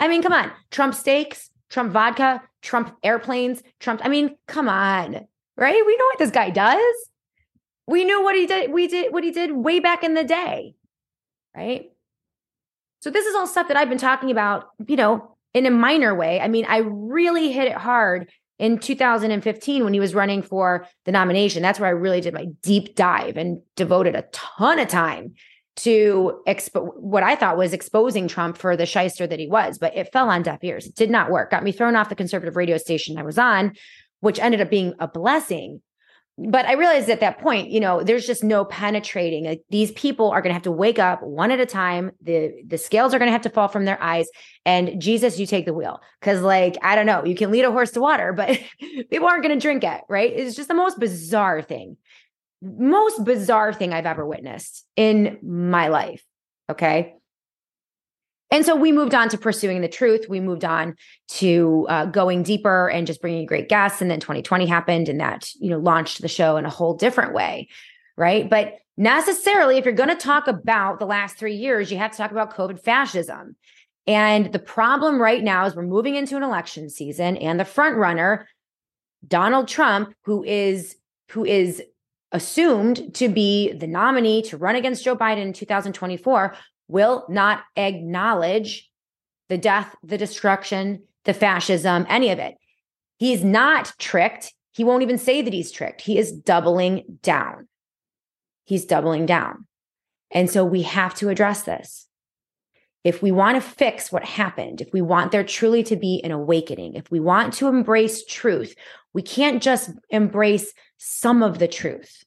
[0.00, 0.50] I mean, come on.
[0.72, 4.00] Trump steaks, Trump vodka, Trump airplanes, Trump.
[4.02, 5.82] I mean, come on right?
[5.86, 6.94] We know what this guy does.
[7.86, 8.72] We knew what he did.
[8.72, 10.74] We did what he did way back in the day,
[11.54, 11.90] right?
[13.00, 16.14] So this is all stuff that I've been talking about, you know, in a minor
[16.14, 16.40] way.
[16.40, 21.12] I mean, I really hit it hard in 2015 when he was running for the
[21.12, 21.62] nomination.
[21.62, 25.34] That's where I really did my deep dive and devoted a ton of time
[25.76, 29.96] to expo- what I thought was exposing Trump for the shyster that he was, but
[29.96, 30.86] it fell on deaf ears.
[30.86, 31.50] It did not work.
[31.50, 33.74] Got me thrown off the conservative radio station I was on
[34.24, 35.82] which ended up being a blessing.
[36.36, 39.44] but I realized at that point, you know, there's just no penetrating.
[39.44, 42.10] Like these people are going to have to wake up one at a time.
[42.22, 44.26] The the scales are going to have to fall from their eyes.
[44.64, 46.00] And Jesus, you take the wheel.
[46.22, 48.48] Cause like, I don't know, you can lead a horse to water, but
[49.10, 50.32] people aren't going to drink it, right?
[50.32, 51.98] It's just the most bizarre thing.
[52.62, 56.24] Most bizarre thing I've ever witnessed in my life.
[56.70, 57.14] Okay.
[58.54, 60.26] And so we moved on to pursuing the truth.
[60.28, 60.94] We moved on
[61.26, 64.00] to uh, going deeper and just bringing great guests.
[64.00, 67.34] And then 2020 happened, and that you know launched the show in a whole different
[67.34, 67.66] way,
[68.16, 68.48] right?
[68.48, 72.16] But necessarily, if you're going to talk about the last three years, you have to
[72.16, 73.56] talk about COVID fascism.
[74.06, 77.96] And the problem right now is we're moving into an election season, and the front
[77.96, 78.46] runner,
[79.26, 80.94] Donald Trump, who is
[81.30, 81.82] who is
[82.30, 86.54] assumed to be the nominee to run against Joe Biden in 2024
[86.88, 88.90] will not acknowledge
[89.48, 92.54] the death, the destruction, the fascism, any of it.
[93.18, 94.52] He's not tricked.
[94.72, 96.00] He won't even say that he's tricked.
[96.00, 97.68] He is doubling down.
[98.64, 99.66] He's doubling down.
[100.30, 102.08] And so we have to address this.
[103.04, 106.32] If we want to fix what happened, if we want there truly to be an
[106.32, 108.74] awakening, if we want to embrace truth,
[109.12, 112.24] we can't just embrace some of the truth.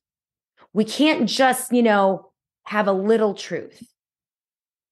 [0.74, 2.32] We can't just, you know,
[2.66, 3.82] have a little truth.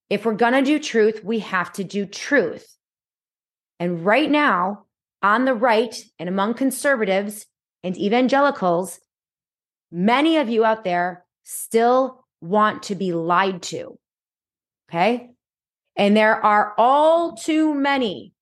[0.09, 2.67] If we're going to do truth, we have to do truth.
[3.79, 4.85] And right now,
[5.21, 7.45] on the right and among conservatives
[7.83, 8.99] and evangelicals,
[9.91, 13.97] many of you out there still want to be lied to.
[14.89, 15.31] Okay.
[15.95, 18.33] And there are all too many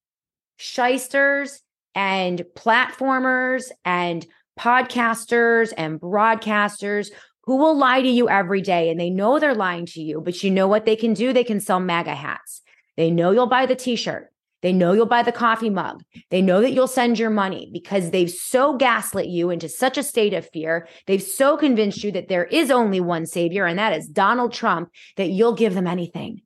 [0.57, 1.61] shysters
[1.95, 4.25] and platformers and
[4.59, 7.11] podcasters and broadcasters
[7.43, 10.43] who will lie to you every day and they know they're lying to you, but
[10.43, 11.33] you know what they can do?
[11.33, 12.61] They can sell MAGA hats.
[12.95, 14.29] They know you'll buy the t shirt.
[14.61, 16.03] They know you'll buy the coffee mug.
[16.29, 20.03] They know that you'll send your money because they've so gaslit you into such a
[20.03, 20.87] state of fear.
[21.05, 24.89] They've so convinced you that there is only one savior, and that is Donald Trump,
[25.17, 26.43] that you'll give them anything.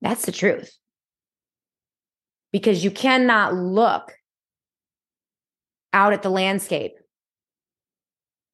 [0.00, 0.70] That's the truth.
[2.52, 4.12] Because you cannot look
[5.92, 6.92] out at the landscape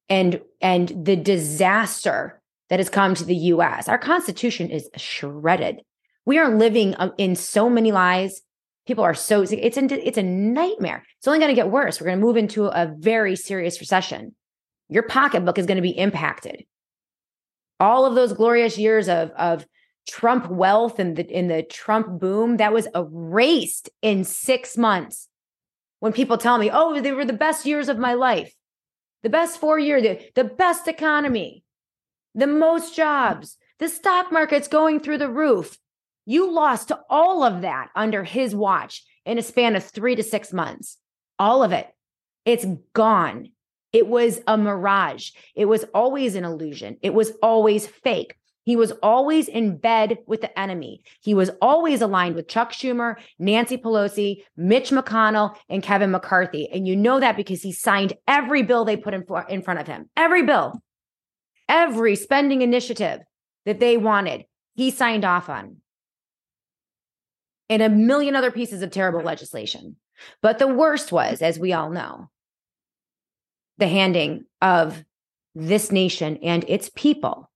[0.09, 3.87] and and the disaster that has come to the US.
[3.87, 5.81] Our constitution is shredded.
[6.25, 8.41] We are living um, in so many lies.
[8.85, 11.03] People are so it's a, it's a nightmare.
[11.17, 11.99] It's only going to get worse.
[11.99, 14.35] We're going to move into a very serious recession.
[14.89, 16.63] Your pocketbook is going to be impacted.
[17.79, 19.65] All of those glorious years of of
[20.07, 25.27] Trump wealth and the in the Trump boom that was erased in 6 months.
[25.99, 28.53] When people tell me, "Oh, they were the best years of my life."
[29.23, 31.63] The best four year, the, the best economy,
[32.35, 35.77] the most jobs, the stock market's going through the roof.
[36.25, 40.53] You lost all of that under his watch in a span of three to six
[40.53, 40.97] months.
[41.37, 41.87] All of it.
[42.45, 43.51] It's gone.
[43.91, 45.31] It was a mirage.
[45.55, 46.97] It was always an illusion.
[47.01, 48.35] It was always fake.
[48.69, 51.01] He was always in bed with the enemy.
[51.21, 56.69] He was always aligned with Chuck Schumer, Nancy Pelosi, Mitch McConnell, and Kevin McCarthy.
[56.71, 59.87] And you know that because he signed every bill they put in, in front of
[59.87, 60.07] him.
[60.15, 60.83] Every bill,
[61.67, 63.21] every spending initiative
[63.65, 64.45] that they wanted,
[64.75, 65.77] he signed off on.
[67.69, 69.95] And a million other pieces of terrible legislation.
[70.43, 72.29] But the worst was, as we all know,
[73.79, 75.03] the handing of
[75.55, 77.48] this nation and its people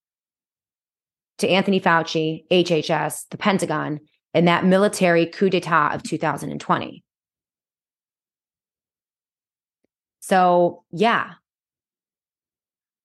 [1.40, 4.00] to Anthony Fauci, HHS, the Pentagon,
[4.34, 7.04] and that military coup d'etat of 2020.
[10.22, 11.34] So, yeah,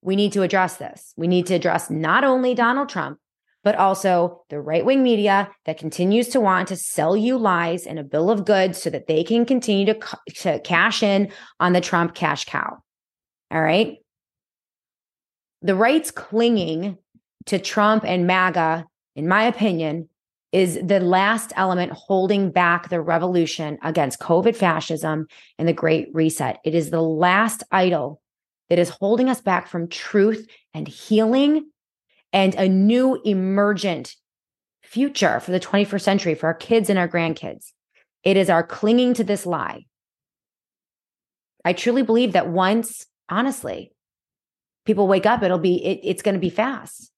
[0.03, 1.12] we need to address this.
[1.16, 3.18] We need to address not only Donald Trump,
[3.64, 7.99] but also the right wing media that continues to want to sell you lies and
[7.99, 10.01] a bill of goods so that they can continue to,
[10.37, 12.79] to cash in on the Trump cash cow.
[13.51, 13.97] All right.
[15.61, 16.99] The right's clinging
[17.49, 18.85] to Trump and MAGA,
[19.17, 20.09] in my opinion,
[20.53, 25.27] is the last element holding back the revolution against COVID fascism
[25.59, 26.59] and the Great Reset.
[26.65, 28.21] It is the last idol
[28.69, 31.71] that is holding us back from truth and healing
[32.33, 34.15] and a new emergent
[34.83, 37.73] future for the 21st century for our kids and our grandkids.
[38.25, 39.87] It is our clinging to this lie.
[41.65, 43.93] I truly believe that once, honestly,
[44.85, 47.11] people wake up, it'll be, it, it's going to be fast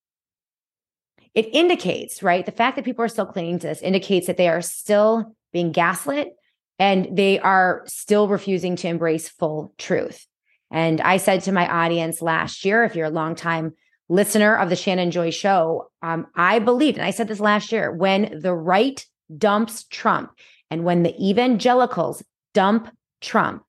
[1.34, 2.44] it indicates, right?
[2.44, 5.72] The fact that people are still clinging to this indicates that they are still being
[5.72, 6.34] gaslit
[6.78, 10.26] and they are still refusing to embrace full truth.
[10.70, 13.74] And I said to my audience last year, if you're a longtime
[14.08, 17.92] listener of the Shannon Joy show, um, I believe, and I said this last year,
[17.92, 19.04] when the right
[19.36, 20.32] dumps Trump
[20.70, 22.22] and when the evangelicals
[22.54, 22.88] dump
[23.20, 23.64] Trump,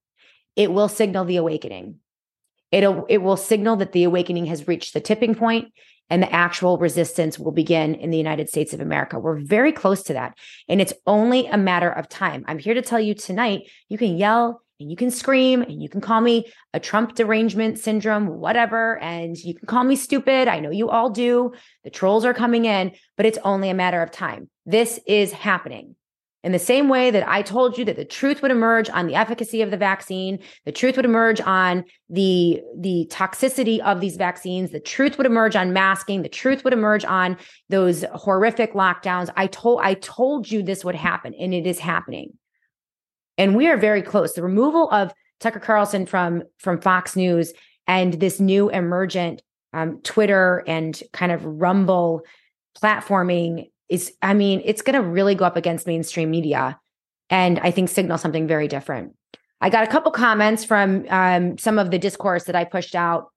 [0.55, 1.99] it will signal the awakening.
[2.71, 5.73] It'll, it will signal that the awakening has reached the tipping point
[6.09, 9.19] and the actual resistance will begin in the United States of America.
[9.19, 10.37] We're very close to that.
[10.67, 12.43] And it's only a matter of time.
[12.47, 15.87] I'm here to tell you tonight, you can yell and you can scream and you
[15.87, 18.97] can call me a Trump derangement syndrome, whatever.
[18.99, 20.47] And you can call me stupid.
[20.47, 21.53] I know you all do.
[21.83, 24.49] The trolls are coming in, but it's only a matter of time.
[24.65, 25.95] This is happening.
[26.43, 29.13] In the same way that I told you that the truth would emerge on the
[29.13, 34.71] efficacy of the vaccine, the truth would emerge on the, the toxicity of these vaccines,
[34.71, 37.37] the truth would emerge on masking, the truth would emerge on
[37.69, 39.29] those horrific lockdowns.
[39.37, 42.33] I told, I told you this would happen and it is happening.
[43.37, 44.33] And we are very close.
[44.33, 47.53] The removal of Tucker Carlson from, from Fox News
[47.87, 52.23] and this new emergent um, Twitter and kind of Rumble
[52.81, 56.79] platforming is, I mean, it's going to really go up against mainstream media
[57.29, 59.15] and I think signal something very different.
[59.59, 63.27] I got a couple comments from um, some of the discourse that I pushed out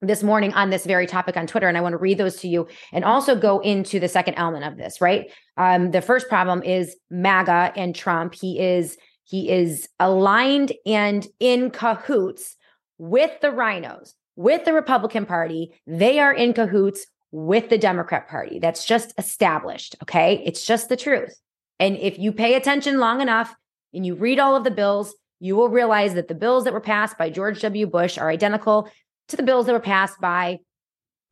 [0.00, 2.48] this morning on this very topic on Twitter, and I want to read those to
[2.48, 5.00] you and also go into the second element of this.
[5.00, 8.34] Right, um, the first problem is MAGA and Trump.
[8.34, 12.56] He is he is aligned and in cahoots
[12.98, 15.72] with the RINOs with the Republican Party.
[15.86, 18.60] They are in cahoots with the Democrat Party.
[18.60, 19.96] That's just established.
[20.04, 20.40] Okay.
[20.46, 21.34] It's just the truth.
[21.80, 23.52] And if you pay attention long enough
[23.92, 26.80] and you read all of the bills, you will realize that the bills that were
[26.80, 27.88] passed by George W.
[27.88, 28.88] Bush are identical
[29.30, 30.60] to the bills that were passed by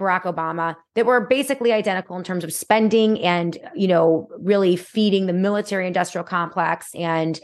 [0.00, 5.26] Barack Obama that were basically identical in terms of spending and, you know, really feeding
[5.26, 7.38] the military industrial complex and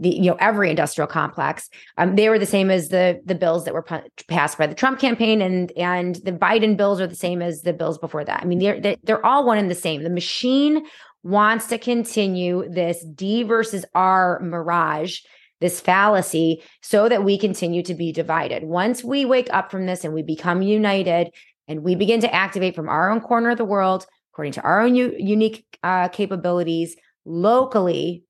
[0.00, 1.68] the you know every industrial complex.
[1.98, 3.96] Um, they were the same as the the bills that were p-
[4.28, 7.72] passed by the Trump campaign and and the Biden bills are the same as the
[7.72, 8.42] bills before that.
[8.42, 10.02] I mean they're they're all one and the same.
[10.02, 10.84] The machine
[11.22, 15.20] wants to continue this D versus R mirage
[15.60, 18.64] this fallacy so that we continue to be divided.
[18.64, 21.32] Once we wake up from this and we become united
[21.68, 24.80] and we begin to activate from our own corner of the world according to our
[24.80, 28.24] own u- unique uh, capabilities locally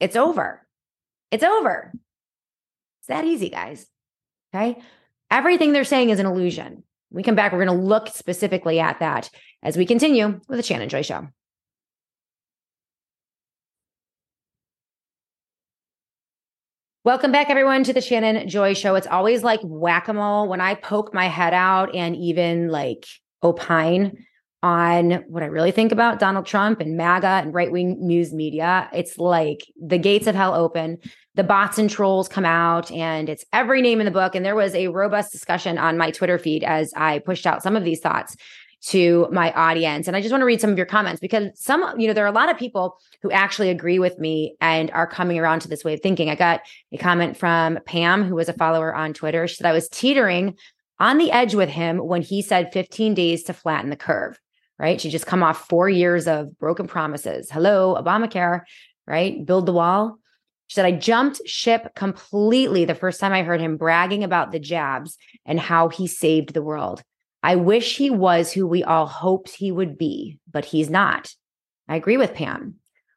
[0.00, 0.63] it's over
[1.34, 1.92] it's over.
[3.00, 3.86] It's that easy, guys.
[4.54, 4.80] Okay.
[5.32, 6.84] Everything they're saying is an illusion.
[7.08, 9.28] When we come back, we're going to look specifically at that
[9.60, 11.26] as we continue with the Shannon Joy Show.
[17.02, 18.94] Welcome back, everyone, to the Shannon Joy Show.
[18.94, 23.06] It's always like whack a mole when I poke my head out and even like
[23.42, 24.24] opine
[24.64, 28.88] on what I really think about Donald Trump and MAGA and right wing news media.
[28.94, 30.98] It's like the gates of hell open
[31.34, 34.34] the bots and trolls come out and it's every name in the book.
[34.34, 37.76] And there was a robust discussion on my Twitter feed as I pushed out some
[37.76, 38.36] of these thoughts
[38.86, 40.06] to my audience.
[40.06, 42.24] And I just want to read some of your comments because some, you know, there
[42.24, 45.68] are a lot of people who actually agree with me and are coming around to
[45.68, 46.30] this way of thinking.
[46.30, 46.60] I got
[46.92, 49.48] a comment from Pam, who was a follower on Twitter.
[49.48, 50.56] She said, I was teetering
[51.00, 54.38] on the edge with him when he said 15 days to flatten the curve,
[54.78, 55.00] right?
[55.00, 57.50] She just come off four years of broken promises.
[57.50, 58.62] Hello, Obamacare,
[59.06, 59.44] right?
[59.44, 60.18] Build the wall.
[60.66, 64.58] She said, I jumped ship completely the first time I heard him bragging about the
[64.58, 67.02] jabs and how he saved the world.
[67.42, 71.34] I wish he was who we all hoped he would be, but he's not.
[71.86, 72.76] I agree with Pam.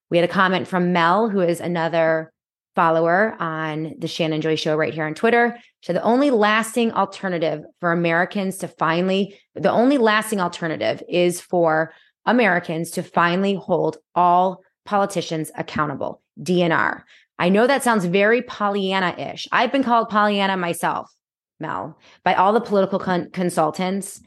[0.10, 2.34] We had a comment from Mel, who is another
[2.78, 5.58] follower on the Shannon Joy Show right here on Twitter.
[5.82, 11.92] So the only lasting alternative for Americans to finally, the only lasting alternative is for
[12.28, 16.22] Americans to finally hold all politicians accountable.
[16.40, 17.02] DNR.
[17.40, 19.48] I know that sounds very Pollyanna ish.
[19.52, 21.12] I've been called Pollyanna myself,
[21.60, 24.22] Mel, by all the political con- consultants.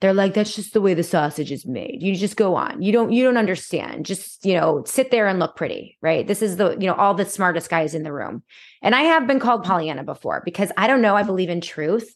[0.00, 2.02] They're like, that's just the way the sausage is made.
[2.02, 2.82] You just go on.
[2.82, 4.04] You don't, you don't understand.
[4.04, 6.26] Just, you know, sit there and look pretty, right?
[6.26, 8.42] This is the, you know, all the smartest guys in the room.
[8.82, 11.16] And I have been called Pollyanna before because I don't know.
[11.16, 12.14] I believe in truth.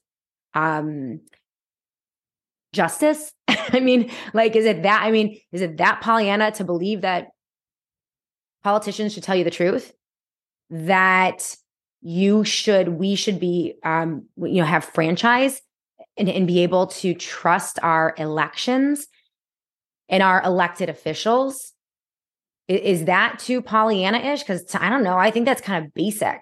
[0.52, 1.20] Um,
[2.74, 3.32] justice.
[3.48, 5.02] I mean, like, is it that?
[5.02, 7.28] I mean, is it that Pollyanna to believe that
[8.62, 9.92] politicians should tell you the truth?
[10.70, 11.56] that
[12.00, 15.60] you should we should be um you know have franchise
[16.20, 19.06] and, and be able to trust our elections
[20.08, 21.72] and our elected officials.
[22.68, 24.40] Is, is that too pollyanna-ish?
[24.40, 25.16] Because i don't know.
[25.16, 26.40] I think that's kind of basic.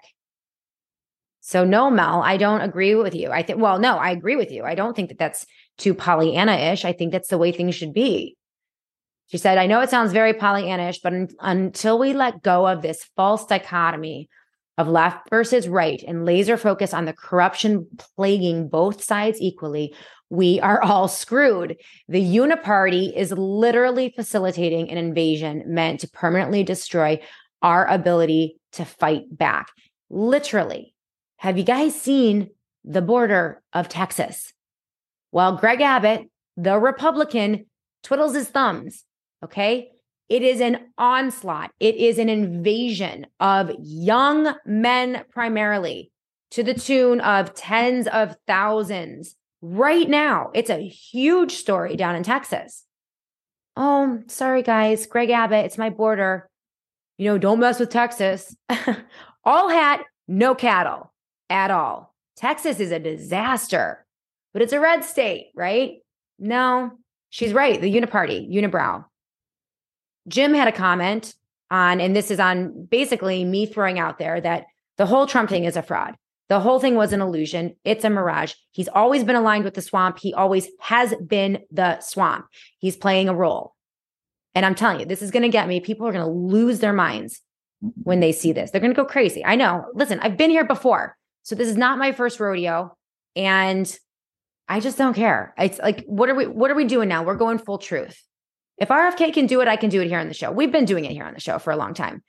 [1.41, 3.31] So no mel i don't agree with you.
[3.31, 4.63] I think well no i agree with you.
[4.63, 5.45] I don't think that that's
[5.77, 6.85] too pollyanna-ish.
[6.85, 8.35] I think that's the way things should be.
[9.27, 12.81] She said, I know it sounds very Pollyannish, but un- until we let go of
[12.81, 14.27] this false dichotomy
[14.79, 19.93] of left versus right and laser focus on the corruption plaguing both sides equally,
[20.29, 21.75] we are all screwed.
[22.07, 27.19] The uniparty is literally facilitating an invasion meant to permanently destroy
[27.61, 29.67] our ability to fight back.
[30.09, 30.95] Literally.
[31.37, 32.49] have you guys seen
[32.83, 34.53] the border of Texas?
[35.31, 37.65] Well, Greg Abbott, the Republican,
[38.03, 39.03] twiddles his thumbs.
[39.43, 39.91] Okay.
[40.29, 41.71] It is an onslaught.
[41.79, 46.11] It is an invasion of young men, primarily
[46.51, 49.35] to the tune of tens of thousands.
[49.61, 52.85] Right now, it's a huge story down in Texas.
[53.75, 55.07] Oh, sorry, guys.
[55.07, 56.49] Greg Abbott, it's my border.
[57.17, 58.55] You know, don't mess with Texas.
[59.43, 61.11] all hat, no cattle
[61.49, 62.13] at all.
[62.37, 64.05] Texas is a disaster,
[64.53, 65.97] but it's a red state, right?
[66.37, 66.91] No,
[67.29, 67.81] she's right.
[67.81, 69.05] The uniparty, unibrow.
[70.27, 71.33] Jim had a comment
[71.71, 74.65] on, and this is on basically me throwing out there that
[74.97, 76.15] the whole Trump thing is a fraud.
[76.49, 77.75] The whole thing was an illusion.
[77.85, 78.53] It's a mirage.
[78.71, 80.17] He's always been aligned with the swamp.
[80.19, 82.47] He always has been the swamp.
[82.79, 83.75] He's playing a role.
[84.55, 85.79] And I'm telling you, this is going to get me.
[85.79, 87.41] People are going to lose their minds
[88.03, 88.71] when they see this.
[88.71, 89.45] They're going to go crazy.
[89.45, 89.85] I know.
[89.93, 91.15] Listen, I've been here before.
[91.43, 92.97] So this is not my first rodeo.
[93.35, 93.97] And
[94.67, 95.53] I just don't care.
[95.57, 97.23] It's like, what are we, what are we doing now?
[97.23, 98.21] We're going full truth.
[98.79, 100.51] If RFK can do it, I can do it here on the show.
[100.51, 102.23] We've been doing it here on the show for a long time.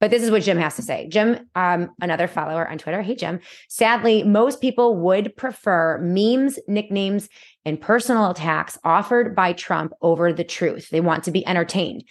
[0.00, 1.08] But this is what Jim has to say.
[1.08, 3.00] Jim, um, another follower on Twitter.
[3.00, 3.40] Hey, Jim.
[3.68, 7.28] Sadly, most people would prefer memes, nicknames,
[7.64, 10.90] and personal attacks offered by Trump over the truth.
[10.90, 12.04] They want to be entertained.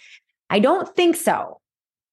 [0.50, 1.60] I don't think so.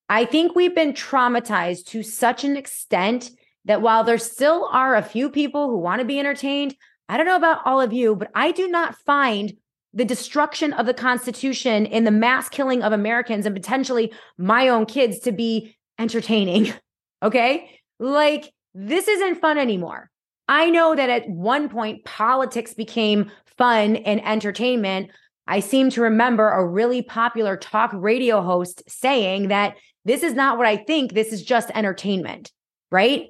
[0.08, 3.32] I think we've been traumatized to such an extent
[3.66, 6.76] that while there still are a few people who want to be entertained,
[7.08, 9.54] I don't know about all of you, but I do not find
[9.94, 14.86] the destruction of the Constitution and the mass killing of Americans and potentially my own
[14.86, 16.74] kids to be entertaining.
[17.24, 17.70] Okay.
[18.00, 20.10] Like, this isn't fun anymore.
[20.48, 23.30] I know that at one point, politics became
[23.60, 25.12] fun and entertainment.
[25.46, 30.58] I seem to remember a really popular talk radio host saying that this is not
[30.58, 31.14] what I think.
[31.14, 32.52] This is just entertainment,
[32.92, 33.28] right?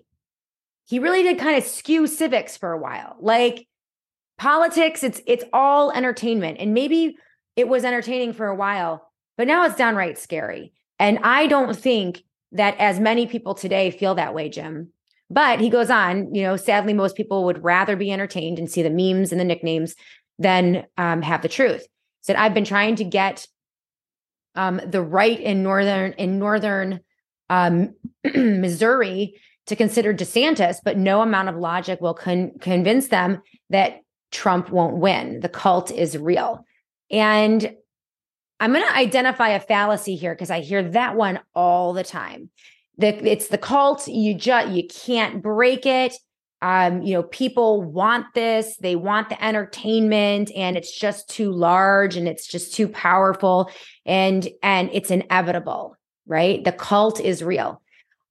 [0.85, 3.17] He really did kind of skew civics for a while.
[3.19, 3.67] Like,
[4.41, 6.57] politics it's it's all entertainment.
[6.59, 7.15] And maybe
[7.55, 10.73] it was entertaining for a while but now it's downright scary.
[10.97, 14.91] And i don't think that as many people today feel that way jim.
[15.29, 18.81] But he goes on you know sadly most people would rather be entertained and see
[18.81, 19.93] the memes and the nicknames
[20.39, 21.85] than um, have the truth.
[22.21, 23.45] Said i've been trying to get
[24.55, 27.01] um, the right in northern in northern
[27.51, 27.93] um,
[28.33, 29.35] missouri
[29.67, 33.39] to consider desantis but no amount of logic will con- convince them
[33.69, 34.01] that
[34.31, 35.39] Trump won't win.
[35.41, 36.65] The cult is real.
[37.09, 37.75] And
[38.59, 42.49] I'm going to identify a fallacy here because I hear that one all the time.
[42.97, 44.07] The, it's the cult.
[44.07, 46.13] You just you can't break it.
[46.61, 48.77] Um, you know, people want this.
[48.77, 53.71] They want the entertainment, and it's just too large and it's just too powerful,
[54.05, 56.63] and and it's inevitable, right?
[56.63, 57.81] The cult is real.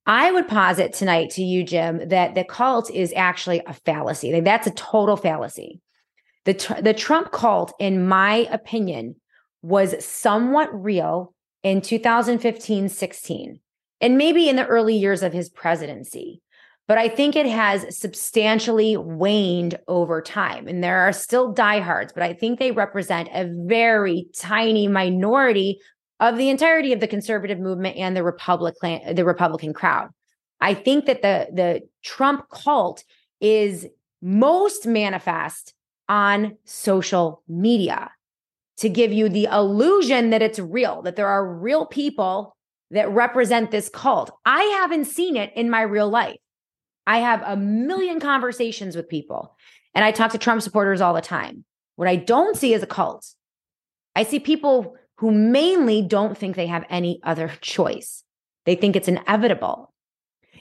[0.07, 4.33] I would posit tonight to you, Jim, that the cult is actually a fallacy.
[4.33, 5.81] Like that's a total fallacy.
[6.45, 9.17] The, the Trump cult, in my opinion,
[9.63, 13.61] was somewhat real in 2015 16,
[14.01, 16.41] and maybe in the early years of his presidency.
[16.89, 20.67] But I think it has substantially waned over time.
[20.67, 25.79] And there are still diehards, but I think they represent a very tiny minority
[26.19, 30.09] of the entirety of the conservative movement and the Republican, the Republican crowd.
[30.61, 33.05] I think that the, the Trump cult
[33.41, 33.87] is
[34.21, 35.75] most manifest
[36.11, 38.11] on social media
[38.79, 42.57] to give you the illusion that it's real, that there are real people
[42.91, 44.31] that represent this cult.
[44.45, 46.37] I haven't seen it in my real life.
[47.07, 49.57] I have a million conversations with people
[49.95, 51.65] and I talk to Trump supporters all the time.
[51.95, 53.27] What I don't see is a cult.
[54.17, 58.25] I see people who mainly don't think they have any other choice.
[58.67, 59.93] They think it's inevitable.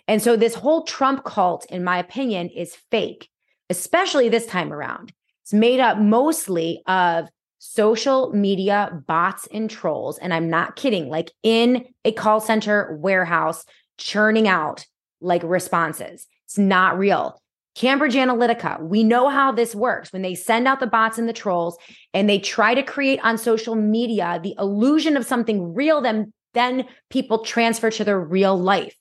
[0.08, 3.30] And so this whole Trump cult, in my opinion, is fake,
[3.70, 5.14] especially this time around.
[5.50, 7.28] It's made up mostly of
[7.58, 10.20] social media bots and trolls.
[10.20, 13.66] And I'm not kidding, like in a call center warehouse,
[13.98, 14.86] churning out
[15.22, 16.28] like responses.
[16.46, 17.42] It's not real.
[17.74, 20.14] Cambridge Analytica, we know how this works.
[20.14, 21.80] When they send out the bots and the trolls
[22.14, 26.86] and they try to create on social media the illusion of something real, then, then
[27.10, 28.96] people transfer to their real life.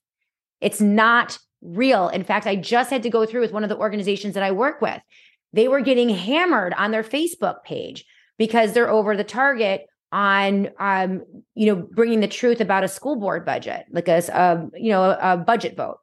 [0.62, 2.08] It's not real.
[2.08, 4.52] In fact, I just had to go through with one of the organizations that I
[4.52, 4.98] work with.
[5.52, 8.04] They were getting hammered on their Facebook page
[8.38, 11.22] because they're over the target on um
[11.54, 15.04] you know bringing the truth about a school board budget like a, a you know
[15.04, 15.98] a, a budget vote.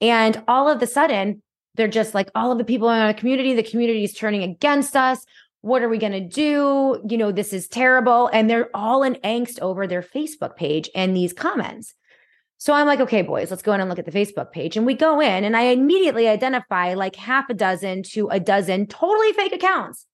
[0.00, 1.42] And all of a sudden
[1.74, 4.96] they're just like all of the people in our community the community is turning against
[4.96, 5.24] us.
[5.62, 7.00] What are we going to do?
[7.08, 8.28] You know this is terrible.
[8.32, 11.94] And they're all in angst over their facebook page and these comments
[12.62, 14.76] So I'm like, okay, boys, let's go in and look at the Facebook page.
[14.76, 18.86] And we go in and I immediately identify like half a dozen to a dozen
[18.86, 20.06] totally fake accounts.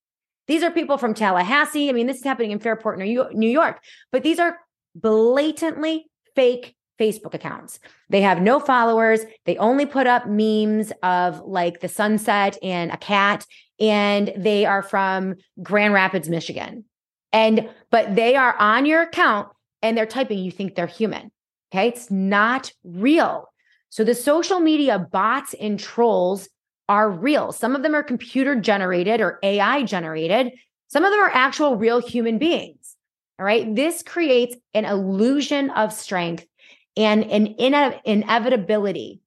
[0.46, 1.90] These are people from Tallahassee.
[1.90, 4.56] I mean, this is happening in Fairport, New York, but these are
[4.94, 7.80] blatantly fake Facebook accounts.
[8.08, 9.20] They have no followers.
[9.44, 13.44] They only put up memes of like the sunset and a cat,
[13.78, 16.86] and they are from Grand Rapids, Michigan.
[17.30, 19.48] And, but they are on your account
[19.82, 21.30] and they're typing, you think they're human.
[21.72, 21.88] Okay.
[21.88, 23.48] It's not real.
[23.90, 26.48] So the social media bots and trolls
[26.88, 27.52] are real.
[27.52, 30.52] Some of them are computer generated or AI generated.
[30.88, 32.96] Some of them are actual real human beings.
[33.38, 33.74] All right.
[33.74, 36.46] This creates an illusion of strength
[36.96, 39.20] and an ine- inevitability.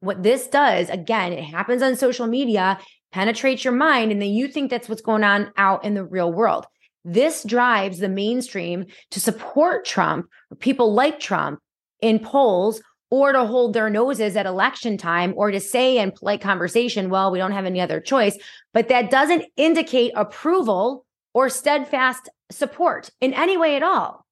[0.00, 2.78] What this does, again, it happens on social media,
[3.12, 6.32] penetrates your mind, and then you think that's what's going on out in the real
[6.32, 6.66] world.
[7.04, 10.26] This drives the mainstream to support Trump
[10.58, 11.60] people like Trump
[12.00, 16.40] in polls or to hold their noses at election time or to say in polite
[16.40, 18.38] conversation, well, we don't have any other choice.
[18.72, 21.04] But that doesn't indicate approval
[21.34, 24.26] or steadfast support in any way at all.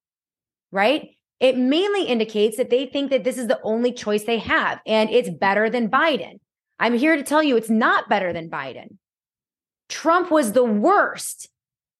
[0.71, 1.09] Right.
[1.39, 5.09] It mainly indicates that they think that this is the only choice they have and
[5.09, 6.39] it's better than Biden.
[6.79, 8.97] I'm here to tell you it's not better than Biden.
[9.89, 11.49] Trump was the worst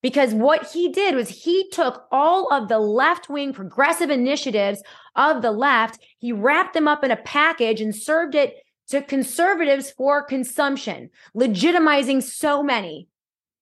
[0.01, 4.81] because what he did was he took all of the left wing progressive initiatives
[5.15, 8.55] of the left, he wrapped them up in a package and served it
[8.88, 13.07] to conservatives for consumption, legitimizing so many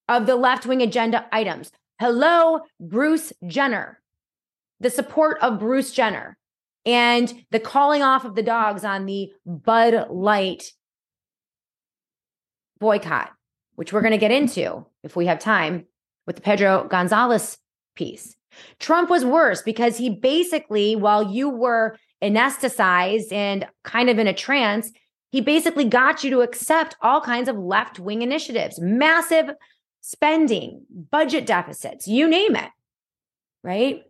[0.07, 1.71] of the left wing agenda items.
[1.99, 3.99] Hello, Bruce Jenner,
[4.79, 6.37] the support of Bruce Jenner,
[6.85, 10.71] and the calling off of the dogs on the Bud Light
[12.79, 13.31] boycott,
[13.75, 15.87] which we're going to get into if we have time
[16.27, 17.57] with the Pedro Gonzalez
[17.95, 18.35] piece.
[18.79, 24.33] Trump was worse because he basically, while you were anesthetized and kind of in a
[24.33, 24.91] trance,
[25.31, 29.49] he basically got you to accept all kinds of left wing initiatives, massive
[30.01, 32.69] spending, budget deficits, you name it.
[33.63, 34.03] Right.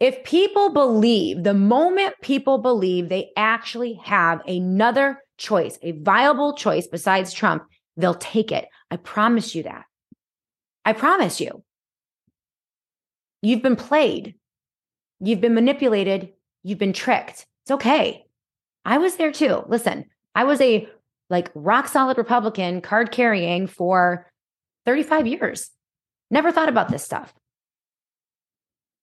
[0.00, 6.86] If people believe, the moment people believe they actually have another choice, a viable choice
[6.86, 7.64] besides Trump,
[7.96, 8.66] they'll take it.
[8.90, 9.84] I promise you that.
[10.84, 11.62] I promise you.
[13.42, 14.34] You've been played.
[15.20, 16.32] You've been manipulated.
[16.62, 17.46] You've been tricked.
[17.64, 18.24] It's okay.
[18.84, 19.64] I was there too.
[19.68, 20.88] Listen, I was a
[21.30, 24.30] like rock solid Republican card carrying for
[24.86, 25.70] 35 years.
[26.30, 27.32] Never thought about this stuff.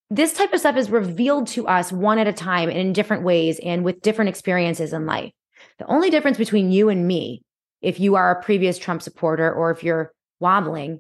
[0.10, 3.24] This type of stuff is revealed to us one at a time and in different
[3.24, 5.32] ways and with different experiences in life.
[5.80, 7.44] The only difference between you and me,
[7.82, 11.00] if you are a previous Trump supporter or if you're wobbling,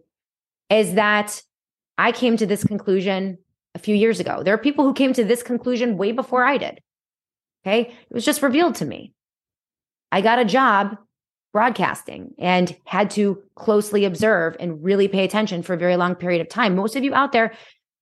[0.72, 1.43] is that
[1.98, 3.38] I came to this conclusion
[3.76, 4.41] a few years ago.
[4.41, 6.80] There are people who came to this conclusion way before I did.
[7.64, 7.81] Okay.
[7.81, 9.14] It was just revealed to me.
[10.11, 10.98] I got a job
[11.53, 16.41] broadcasting and had to closely observe and really pay attention for a very long period
[16.41, 16.76] of time.
[16.76, 17.53] Most of you out there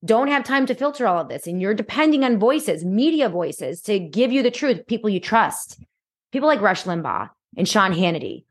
[0.05, 3.81] don't have time to filter all of this, and you're depending on voices, media voices,
[3.81, 5.83] to give you the truth, people you trust.
[6.31, 8.45] People like Rush Limbaugh and Sean Hannity,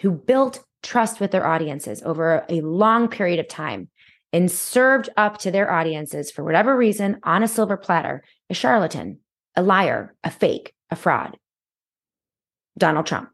[0.00, 3.88] who built trust with their audiences over a long period of time
[4.32, 9.18] and served up to their audiences for whatever reason on a silver platter a charlatan,
[9.54, 11.36] a liar, a fake, a fraud.
[12.76, 13.30] Donald Trump.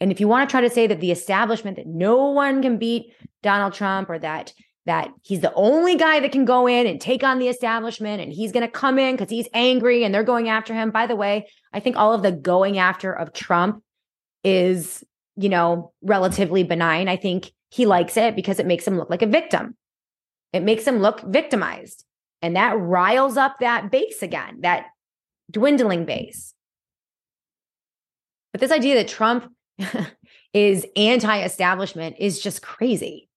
[0.00, 2.78] And if you want to try to say that the establishment that no one can
[2.78, 4.52] beat Donald Trump or that
[4.86, 8.32] that he's the only guy that can go in and take on the establishment and
[8.32, 10.90] he's going to come in cuz he's angry and they're going after him.
[10.92, 13.82] By the way, I think all of the going after of Trump
[14.44, 15.02] is
[15.36, 17.08] you know, relatively benign.
[17.08, 19.76] I think he likes it because it makes him look like a victim.
[20.52, 22.04] It makes him look victimized.
[22.42, 24.86] And that riles up that base again, that
[25.50, 26.54] dwindling base.
[28.52, 29.52] But this idea that Trump
[30.54, 33.28] is anti establishment is just crazy.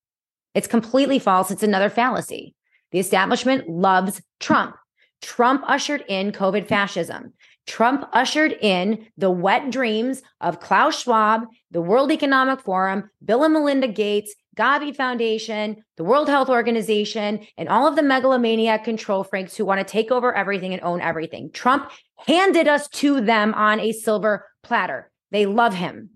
[0.55, 1.51] It's completely false.
[1.51, 2.55] It's another fallacy.
[2.91, 4.75] The establishment loves Trump.
[5.21, 7.33] Trump ushered in COVID fascism.
[7.69, 13.53] Trump ushered in the wet dreams of Klaus Schwab, the World Economic Forum, Bill and
[13.53, 19.55] Melinda Gates, Gavi Foundation, the World Health Organization, and all of the megalomaniac control freaks
[19.55, 21.51] who want to take over everything and own everything.
[21.51, 21.91] Trump
[22.25, 25.11] handed us to them on a silver platter.
[25.29, 26.09] They love him.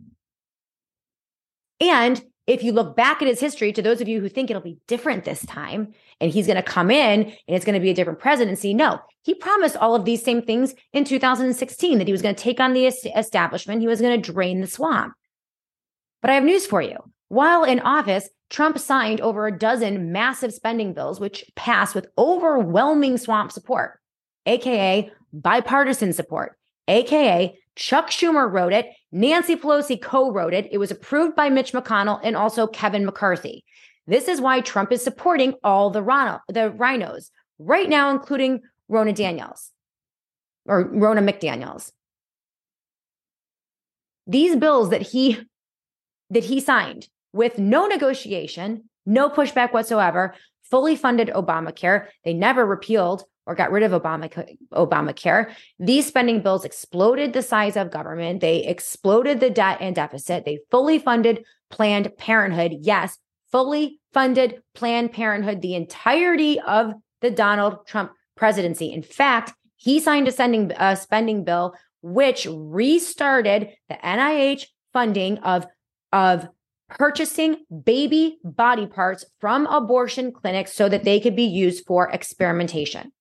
[1.79, 4.61] And if you look back at his history, to those of you who think it'll
[4.61, 7.89] be different this time, and he's going to come in and it's going to be
[7.89, 12.11] a different presidency, no, he promised all of these same things in 2016 that he
[12.11, 15.13] was going to take on the establishment, he was going to drain the swamp.
[16.21, 16.97] But I have news for you.
[17.29, 23.17] While in office, Trump signed over a dozen massive spending bills, which passed with overwhelming
[23.17, 23.99] swamp support.
[24.45, 26.57] AKA bipartisan support,
[26.87, 30.67] AKA Chuck Schumer wrote it, Nancy Pelosi co wrote it.
[30.71, 33.63] It was approved by Mitch McConnell and also Kevin McCarthy.
[34.07, 36.01] This is why Trump is supporting all the,
[36.49, 37.29] the RINOs
[37.59, 38.61] right now, including
[38.91, 39.69] Ronna Daniels
[40.65, 41.91] or Ronna McDaniels.
[44.25, 45.39] These bills that he
[46.31, 50.33] that he signed with no negotiation, no pushback whatsoever,
[50.63, 52.07] fully funded Obamacare.
[52.25, 55.53] They never repealed or got rid of Obama, Obamacare.
[55.79, 58.41] These spending bills exploded the size of government.
[58.41, 60.45] They exploded the debt and deficit.
[60.45, 62.73] They fully funded Planned Parenthood.
[62.81, 63.17] Yes,
[63.51, 68.91] fully funded Planned Parenthood the entirety of the Donald Trump presidency.
[68.91, 75.65] In fact, he signed a sending, uh, spending bill which restarted the NIH funding of,
[76.11, 76.47] of
[76.89, 83.11] purchasing baby body parts from abortion clinics so that they could be used for experimentation.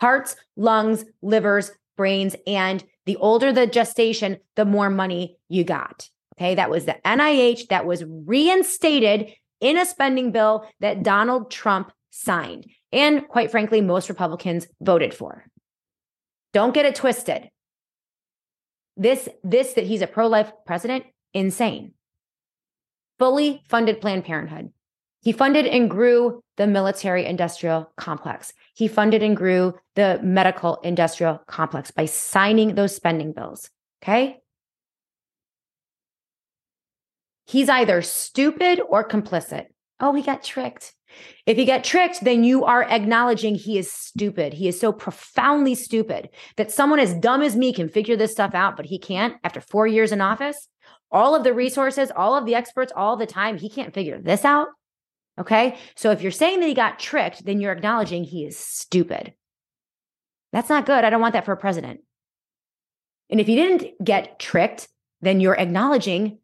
[0.00, 6.08] Hearts, lungs, livers, brains, and the older the gestation, the more money you got.
[6.36, 11.92] Okay, that was the NIH that was reinstated in a spending bill that Donald Trump
[12.10, 12.66] signed.
[12.92, 15.44] And quite frankly, most Republicans voted for.
[16.52, 17.48] Don't get it twisted.
[18.98, 21.92] This, this that he's a pro-life president, insane
[23.18, 24.72] fully funded Planned Parenthood.
[25.26, 28.52] He funded and grew the military industrial complex.
[28.76, 33.68] He funded and grew the medical industrial complex by signing those spending bills.
[34.00, 34.36] Okay.
[37.44, 39.64] He's either stupid or complicit.
[39.98, 40.94] Oh, he got tricked.
[41.44, 44.52] If you get tricked, then you are acknowledging he is stupid.
[44.52, 48.54] He is so profoundly stupid that someone as dumb as me can figure this stuff
[48.54, 50.68] out, but he can't after four years in office
[51.10, 53.58] all of the resources, all of the experts, all the time.
[53.58, 54.68] He can't figure this out.
[55.38, 55.78] Okay.
[55.94, 59.34] So if you're saying that he got tricked, then you're acknowledging he is stupid.
[60.52, 61.04] That's not good.
[61.04, 62.00] I don't want that for a president.
[63.28, 64.88] And if he didn't get tricked,
[65.20, 66.38] then you're acknowledging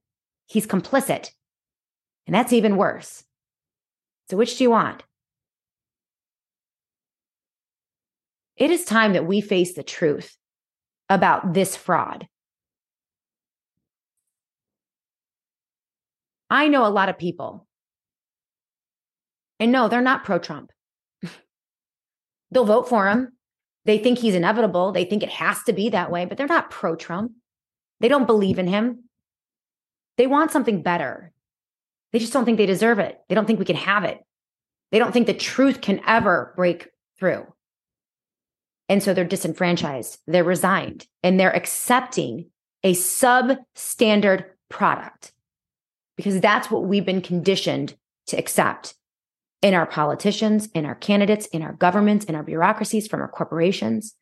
[0.47, 1.31] he's complicit.
[2.27, 3.25] And that's even worse.
[4.31, 5.03] So which do you want?
[8.57, 10.37] It is time that we face the truth
[11.09, 12.29] about this fraud.
[16.51, 17.67] I know a lot of people.
[19.63, 20.73] And no, they're not pro Trump.
[22.51, 23.35] They'll vote for him.
[23.85, 24.91] They think he's inevitable.
[24.91, 27.31] They think it has to be that way, but they're not pro Trump.
[28.01, 29.05] They don't believe in him.
[30.19, 31.31] They want something better.
[32.13, 33.21] They just don't think they deserve it.
[33.29, 34.19] They don't think we can have it.
[34.91, 37.47] They don't think the truth can ever break through.
[38.89, 42.51] And so they're disenfranchised, they're resigned, and they're accepting
[42.83, 45.33] a substandard product
[46.17, 47.95] because that's what we've been conditioned
[48.27, 48.95] to accept
[49.63, 54.15] in our politicians, in our candidates, in our governments, in our bureaucracies, from our corporations.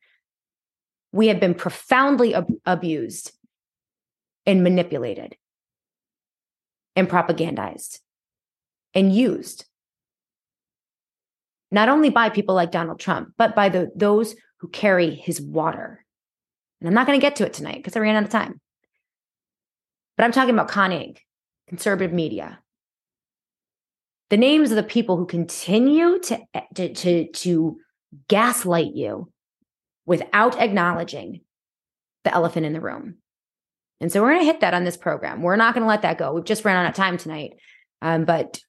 [1.12, 3.32] We have been profoundly ab- abused
[4.46, 5.36] and manipulated
[6.94, 7.98] and propagandized
[8.94, 9.64] and used
[11.70, 16.04] not only by people like Donald Trump, but by the, those who carry his water.
[16.80, 18.60] And I'm not going to get to it tonight because I ran out of time.
[20.16, 21.18] But I'm talking about Con Inc
[21.68, 22.58] conservative media.
[24.30, 26.40] The names of the people who continue to,
[26.74, 27.78] to, to, to
[28.28, 29.30] gaslight you
[30.06, 31.40] without acknowledging
[32.24, 33.16] the elephant in the room.
[34.00, 35.42] And so we're going to hit that on this program.
[35.42, 36.32] We're not going to let that go.
[36.32, 37.52] We've just ran out of time tonight.
[38.00, 38.60] Um, but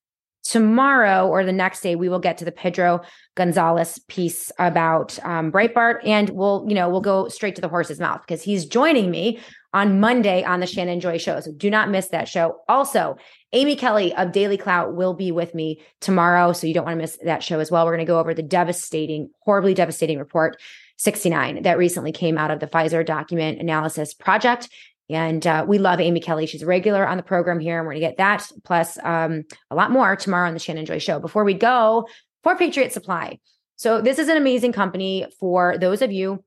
[0.44, 3.02] tomorrow or the next day, we will get to the Pedro
[3.36, 8.00] Gonzalez piece about um, Breitbart, and we'll, you know, we'll go straight to the horse's
[8.00, 9.40] mouth because he's joining me
[9.74, 11.40] on Monday on the Shannon Joy Show.
[11.40, 12.58] So do not miss that show.
[12.68, 13.18] Also,
[13.54, 16.54] Amy Kelly of DailyClout will be with me tomorrow.
[16.54, 17.86] So you don't want to miss that show as well.
[17.86, 20.62] We're going to go over the devastating, horribly devastating report
[20.98, 24.70] 69 that recently came out of the Pfizer document analysis project.
[25.10, 26.46] And uh, we love Amy Kelly.
[26.46, 27.78] She's a regular on the program here.
[27.78, 30.86] And we're going to get that plus um, a lot more tomorrow on the Shannon
[30.86, 31.20] Joy Show.
[31.20, 32.08] Before we go,
[32.44, 33.40] for Patriot Supply.
[33.76, 36.44] So this is an amazing company for those of you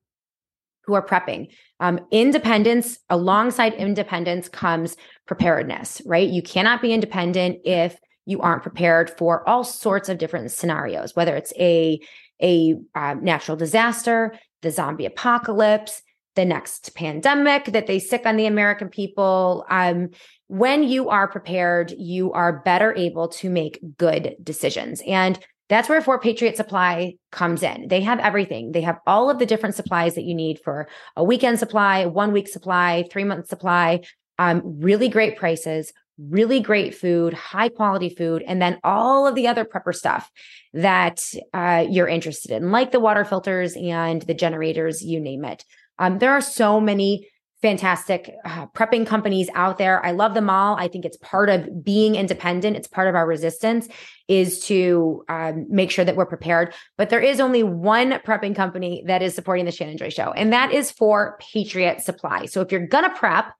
[0.87, 1.49] who are prepping.
[1.81, 4.97] Um, independence, alongside independence, comes
[5.27, 6.29] preparedness, right?
[6.29, 11.37] You cannot be independent if you aren't prepared for all sorts of different scenarios, whether
[11.37, 12.01] it's a
[12.43, 16.03] a uh, natural disaster, the zombie apocalypse,
[16.35, 19.65] the next pandemic that they sick on the American people.
[19.71, 20.11] Um,
[20.49, 25.01] when you are prepared, you are better able to make good decisions.
[25.07, 25.39] And
[25.75, 27.89] that's where Fort Patriot Supply comes in.
[27.89, 28.71] They have everything.
[28.71, 30.87] They have all of the different supplies that you need for
[31.17, 34.03] a weekend supply, one week supply, three month supply.
[34.39, 39.49] Um, really great prices, really great food, high quality food, and then all of the
[39.49, 40.31] other prepper stuff
[40.73, 41.21] that
[41.53, 45.65] uh, you're interested in, like the water filters and the generators, you name it.
[45.99, 47.29] Um, there are so many
[47.65, 50.05] fantastic uh, prepping companies out there.
[50.05, 50.77] I love them all.
[50.77, 52.77] I think it's part of being independent.
[52.77, 53.89] It's part of our resistance
[54.29, 56.75] is to um, make sure that we're prepared.
[56.99, 60.53] But there is only one prepping company that is supporting the Shannon Joy Show, and
[60.53, 62.45] that is for Patriot Supply.
[62.45, 63.55] So if you're gonna prep,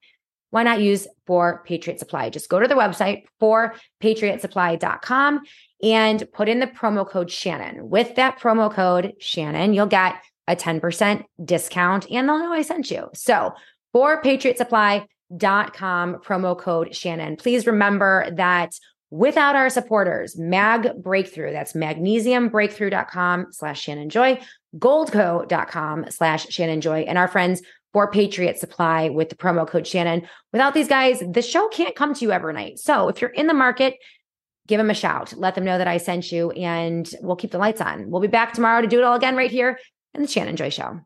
[0.51, 2.29] why not use for Patriot Supply?
[2.29, 5.41] Just go to the website for patriotsupply.com
[5.83, 7.89] and put in the promo code Shannon.
[7.89, 10.17] With that promo code Shannon, you'll get
[10.47, 13.09] a 10% discount and they'll know I sent you.
[13.15, 13.55] So
[13.95, 17.37] for patriotsupply.com, promo code Shannon.
[17.37, 18.73] Please remember that
[19.11, 24.41] without our supporters, Mag Breakthrough, that's magnesiumbreakthrough.com slash Shannon Joy,
[24.77, 27.63] goldco.com slash Shannon Joy, and our friends
[27.93, 30.29] for Patriot Supply with the promo code Shannon.
[30.53, 32.81] Without these guys, the show can't come to you every night.
[32.81, 33.95] So if you're in the market,
[34.67, 35.33] give them a shout.
[35.37, 38.11] Let them know that I sent you and we'll keep the lights on.
[38.11, 39.79] We'll be back tomorrow to do it all again right here
[40.13, 41.01] in the Shannon Joy Show.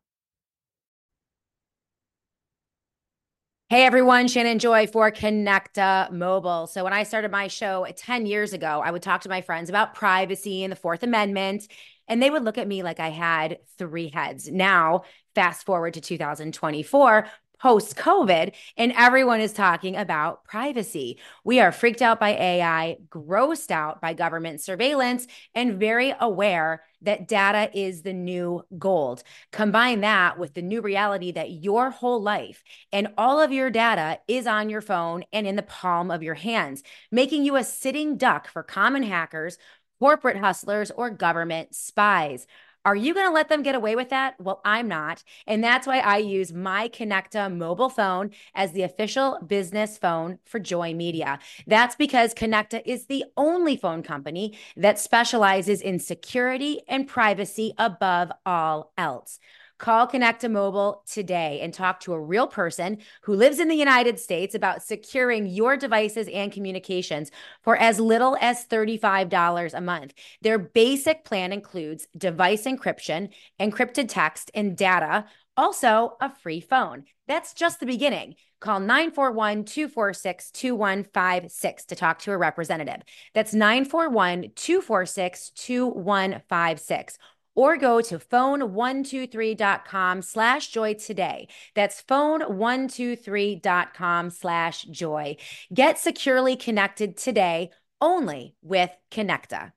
[3.70, 6.66] Hey everyone, Shannon Joy for Connecta Mobile.
[6.68, 9.68] So, when I started my show 10 years ago, I would talk to my friends
[9.68, 11.68] about privacy and the Fourth Amendment,
[12.08, 14.50] and they would look at me like I had three heads.
[14.50, 15.02] Now,
[15.34, 17.26] fast forward to 2024,
[17.60, 21.18] post COVID, and everyone is talking about privacy.
[21.44, 27.28] We are freaked out by AI, grossed out by government surveillance, and very aware that
[27.28, 29.22] data is the new gold.
[29.52, 32.62] Combine that with the new reality that your whole life
[32.92, 36.34] and all of your data is on your phone and in the palm of your
[36.34, 39.58] hands, making you a sitting duck for common hackers,
[40.00, 42.46] corporate hustlers, or government spies.
[42.84, 44.40] Are you going to let them get away with that?
[44.40, 45.22] Well, I'm not.
[45.46, 50.58] And that's why I use my Connecta mobile phone as the official business phone for
[50.58, 51.38] Joy Media.
[51.66, 58.32] That's because Connecta is the only phone company that specializes in security and privacy above
[58.46, 59.38] all else.
[59.78, 64.18] Call Connecta Mobile today and talk to a real person who lives in the United
[64.18, 67.30] States about securing your devices and communications
[67.62, 70.14] for as little as $35 a month.
[70.42, 73.28] Their basic plan includes device encryption,
[73.60, 75.26] encrypted text, and data,
[75.56, 77.04] also a free phone.
[77.28, 78.34] That's just the beginning.
[78.60, 83.02] Call 941 246 2156 to talk to a representative.
[83.32, 87.18] That's 941 246 2156
[87.58, 91.48] or go to phone123.com slash joy today.
[91.74, 95.36] That's phone123.com slash joy.
[95.74, 97.70] Get securely connected today
[98.00, 99.72] only with Connecta.